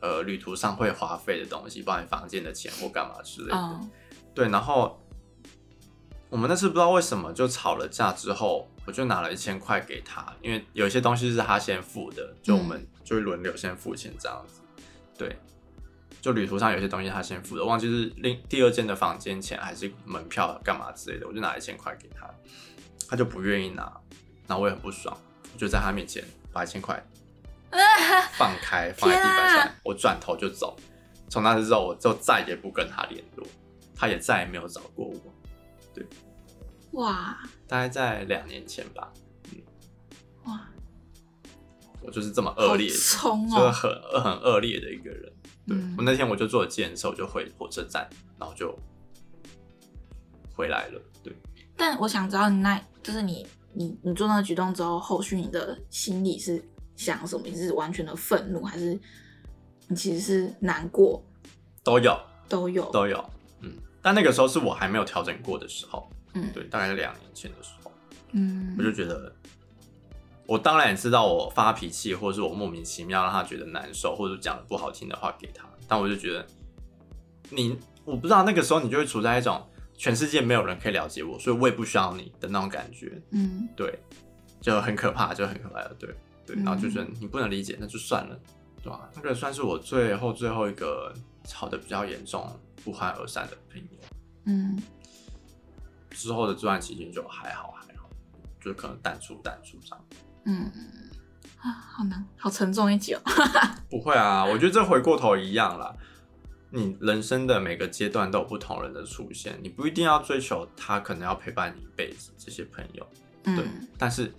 [0.02, 3.58] 呃，旅途上会花费的东西，包含房间的钱或干嘛之类的。
[3.58, 3.80] Oh.
[4.36, 5.02] 对，然后
[6.30, 14.60] 我们那次不知道为什么就吵了架之后，我就拿了一千块给他，因为有些东西是他先付的，就我们就会轮流先付钱这样子。
[14.76, 14.84] 嗯、
[15.18, 15.38] 对，
[16.22, 22.30] 就旅途上有些东西他先付的，忘记是另第二间的房间钱还是门票干嘛之类的，我就拿一千块给他。
[23.08, 23.92] 他就不愿意拿，
[24.46, 25.18] 然后我也很不爽，
[25.52, 27.04] 我就在他面前把一千块
[28.38, 30.78] 放开放在地板上，我转头就走。
[31.28, 33.48] 从那次之后，我就再也不跟他联络，
[33.96, 35.16] 他也再也没有找过我。
[35.94, 36.06] 对，
[36.92, 39.12] 哇，大概在两年前吧。
[39.52, 39.62] 嗯，
[40.46, 40.68] 哇，
[42.02, 45.29] 我就是这么恶劣，冲哦，就是很很恶劣的一个人。
[45.70, 48.78] 对，嗯，我那天我就坐了计程车，我就回火车站，然后就
[50.54, 51.02] 回来了。
[51.24, 51.34] 对。
[51.78, 56.62] 但我想知道，你那就是你你你做那个举动之后，后续你的心里是
[56.98, 57.48] 想什么？
[57.48, 59.00] 你是完全的愤怒，还是
[59.88, 61.24] 你其实是难过？
[61.84, 63.24] 都有，都有，都有。
[63.62, 66.10] 嗯，但那个时候是我还没有调整过的时候。
[66.34, 67.92] 嗯，对，大概是两年前的时候。
[68.34, 69.34] 嗯，我就觉得，
[70.50, 76.46] 我当然也知道我发脾气，或者是我莫名其妙让他觉得难受，或者讲了不好听的话给他，但我就觉得
[77.52, 79.64] 你，我不知道那个时候你就会处在一种。
[79.96, 83.22] 全世界没有人可以了解我，所以我也不需要你的那种感觉。
[83.32, 84.00] 嗯，对，
[84.62, 86.10] 就很可怕，就很可怕的，对
[86.46, 86.56] 对。
[86.56, 88.40] 嗯、然后就觉得你不能理解，那就算了，
[88.82, 89.10] 对吧？
[89.14, 92.50] 那个算是我最后最后一个吵得比较严重、
[92.82, 94.00] 不欢而散的朋友。
[94.46, 94.82] 嗯，
[96.12, 98.10] 之后的这段期间就还好还好，
[98.62, 100.06] 就可能淡出淡出这样。
[100.50, 100.72] 嗯
[101.62, 103.22] 啊，好难，好沉重一集哦。
[103.90, 105.96] 不会啊，我觉得这回过头一样啦。
[106.72, 113.06] 你人生的每个阶段都有不同人的出现，你不一定要追求他可能要陪伴你一辈子这些朋友，
[113.44, 113.56] 对。
[113.56, 114.34] 嗯、但是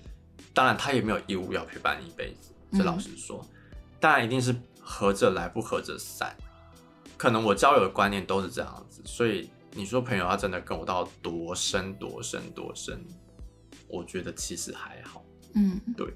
[0.55, 3.49] 当然他也没有义务要陪伴你一辈子，这老实说，嗯、
[4.01, 6.35] 当然一定是合着来不合着散。
[7.17, 13.05] 可能我交友的观念都是这样子，所以你说朋友要真的跟我到多深多深多深，
[13.89, 15.23] 我觉得其实还好。
[15.55, 16.07] 嗯，对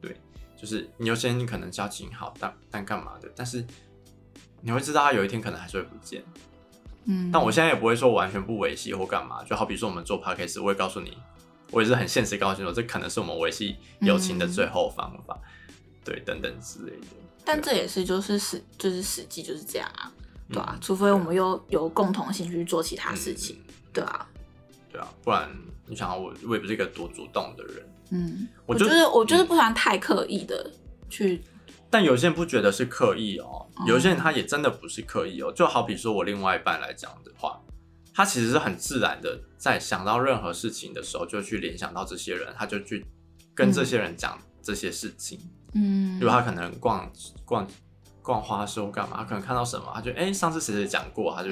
[0.00, 0.16] 对，
[0.56, 3.64] 就是你有些可能交情好，但但干嘛的，但是。
[4.62, 6.22] 你会知道他有一天可能还是会不见，
[7.06, 11.16] 嗯，但我现在也不会说完全不维系或干嘛，就好比说我们做 podcast，我会告诉你，
[11.70, 15.74] 我也是很现实告诉你说，这可能是我们维系友情的最后方法，嗯、
[16.04, 17.06] 对，等等之类的。
[17.42, 20.12] 但这也是就是实就是实际就是这样啊，
[20.52, 24.28] 对啊，除非我们又有共同性去做其他事情，嗯、对啊，
[24.92, 25.50] 对啊，不然
[25.86, 27.76] 你想我我也不是一个多主动的人，
[28.10, 30.70] 嗯，我就是我就是不喜欢太刻意的
[31.08, 31.42] 去。
[31.88, 35.52] 但有些人不觉得是刻意哦，有些人他也真的不是刻意哦。
[35.52, 37.60] 就好比说我另外一半来讲的话，
[38.14, 43.04] 他其实是很自然的，在想到任何事情的时候，就去联想到这些人，他就去
[43.54, 45.40] 跟这些人讲这些事情。
[45.74, 47.10] 嗯，比如他可能逛
[47.44, 47.66] 逛
[48.22, 51.50] 逛花市或干嘛，他可能看到什么，他就哎、欸，上次谁谁讲过，他就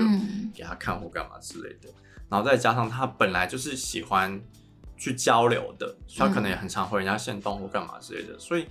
[0.55, 1.89] 给他看或干嘛之类的。
[2.29, 4.41] 然后再加上他本来就是喜欢
[4.99, 8.67] 去交流的，他可能也很常回人家限动或干嘛之类的，所以。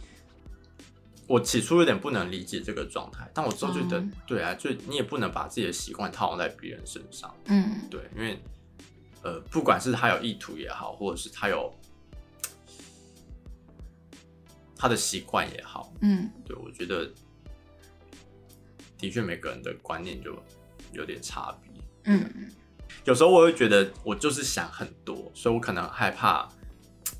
[1.30, 8.40] 我起初有点不能理解这个状态，但我之后觉得，嗯、对啊，就你也不能把自己的习惯套用在别人身上，嗯，对，因为，
[9.24, 11.70] 呃，不管是他有意图也好，或者是他有
[14.78, 17.12] 他的习惯也好，嗯，对，我觉得
[18.98, 20.34] 的确每个人的观念就
[20.94, 22.50] 有点差别，嗯，
[23.08, 26.48] 有时候我会觉得我就是想很多，所以我可能害怕。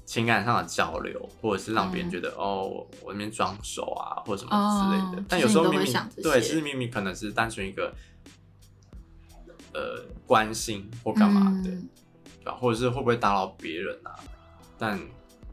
[0.06, 5.22] 情感上的交流，或者是让别人觉得、嗯、哦，我那边装熟啊，或者什么之类的。
[5.22, 7.94] 哦、但有时候明明对，其实明明可能是单纯一个
[9.74, 11.90] 呃关心或干嘛的，嗯、
[12.40, 12.56] 对吧？
[12.56, 14.16] 或者是会不会打扰别人啊？
[14.78, 14.98] 但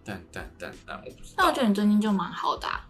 [0.05, 1.35] 但但但但我不知道。
[1.39, 2.89] 但我觉得你最近就蛮好的、啊？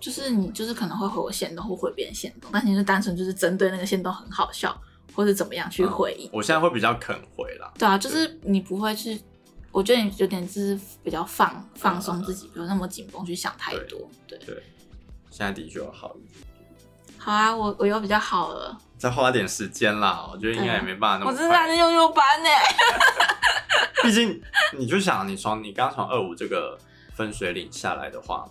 [0.00, 4.76] 就是你就是可能会回我线动或回别人线动，但是你就单纯就是针对那个线动很好笑，
[5.20, 6.30] 或是怎么样去回应、嗯。
[6.32, 7.70] 我现在会比较肯回啦。
[7.78, 9.20] 对啊，就是你不会去。
[9.70, 14.00] 我觉得你有点就是比较放放松自己，不用那么紧绷去想太多。
[14.26, 14.62] 对对，
[15.30, 16.46] 现在的确有好一点。
[17.18, 18.76] 好啊，我我又比较好了。
[18.96, 21.32] 再花点时间啦，我觉得应该也没办法那么快。
[21.32, 22.48] 我真的在幼幼班呢。
[24.02, 24.42] 毕竟
[24.78, 26.78] 你就想，你从你刚从二五这个
[27.14, 28.48] 分水岭下来的话，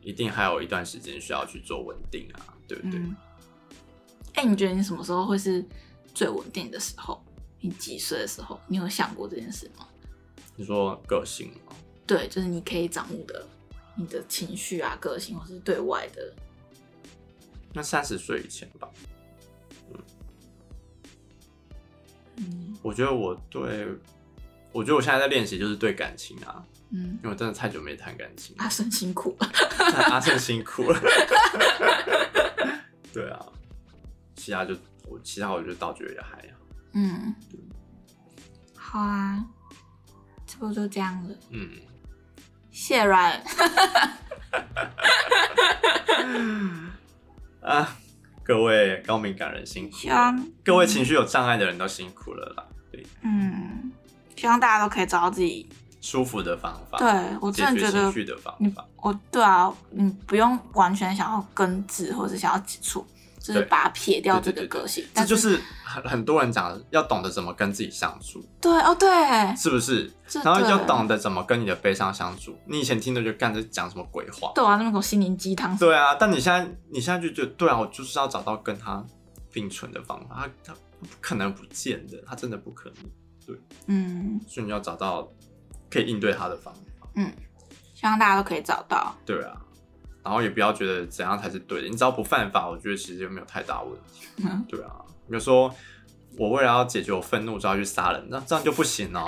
[0.00, 3.00] 一定还有一段时间需要去做稳定啊，对不对？
[4.34, 5.64] 哎、你觉得你什么时候会是
[6.14, 7.22] 最稳定的时候？
[7.60, 8.60] 你几岁的时候？
[8.66, 9.86] 你有想过这件事吗？
[10.56, 11.74] 你说个性吗？
[12.06, 13.46] 对，就是你可以掌握的，
[13.94, 16.34] 你的情绪啊，个性，或是对外的。
[17.72, 18.88] 那三十岁以前吧。
[19.92, 20.00] 嗯。
[22.36, 23.86] 嗯，我觉得我对，
[24.72, 26.64] 我觉得我现在在练习，就是对感情啊。
[26.90, 27.18] 嗯。
[27.22, 28.54] 因为我真的太久没谈感情。
[28.58, 29.50] 阿胜 辛苦了。
[30.10, 31.00] 阿胜辛苦了。
[34.44, 34.74] 其他就
[35.08, 36.58] 我，其他我就倒觉得也还好。
[36.94, 37.32] 嗯。
[38.76, 39.44] 好啊。
[40.44, 41.34] 差不多就这样了。
[41.50, 41.70] 嗯，
[42.72, 43.40] 谢软。
[47.62, 47.96] 啊，
[48.42, 52.66] 各位高敏感人辛苦了，希望各位情绪有障碍的人都辛苦了啦。
[52.90, 53.92] 对，嗯，
[54.36, 55.66] 希望大家都可以找到自己
[56.00, 56.98] 舒服的方法。
[56.98, 57.08] 对，
[57.40, 58.84] 我真的觉得，情绪的方法。
[58.96, 63.06] 我对啊，你不用完全想要根治，或者想要接触。
[63.42, 68.40] 就是把它撇掉这个个性，这就是很很多人讲，要懂得怎么跟自己相处。
[68.60, 69.08] 对哦，对，
[69.56, 70.08] 是不是？
[70.44, 72.56] 然后要懂得怎么跟你的悲伤相处。
[72.66, 74.52] 你以前听的就干这讲什么鬼话？
[74.54, 75.76] 对啊，那种心灵鸡汤。
[75.76, 79.04] 对啊，但你现在你现在就觉得，对啊，我就是要找到跟他
[79.52, 80.36] 并存的方法。
[80.64, 83.10] 他他不可能不见的，他真的不可能。
[83.44, 85.28] 对，嗯，所以你要找到
[85.90, 87.08] 可以应对他的方法。
[87.16, 87.30] 嗯，
[87.92, 89.12] 希望大家都可以找到。
[89.26, 89.60] 对啊。
[90.24, 94.26] 然后也不要觉得怎样才是对的，你只要不犯法，我觉得其实就没有太大问题。
[94.44, 94.90] 嗯、对啊，
[95.28, 95.74] 比如说
[96.38, 99.24] 我为了要解决我愤怒，就要去杀人，那这样就不行哦。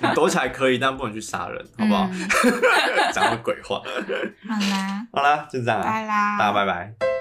[0.00, 2.08] 你躲起来可以，但不能去杀人，好不好？
[3.12, 3.82] 讲个、嗯、 鬼话。
[4.48, 7.15] 好啦，好啦，就这样啦，拜啦，大家拜拜。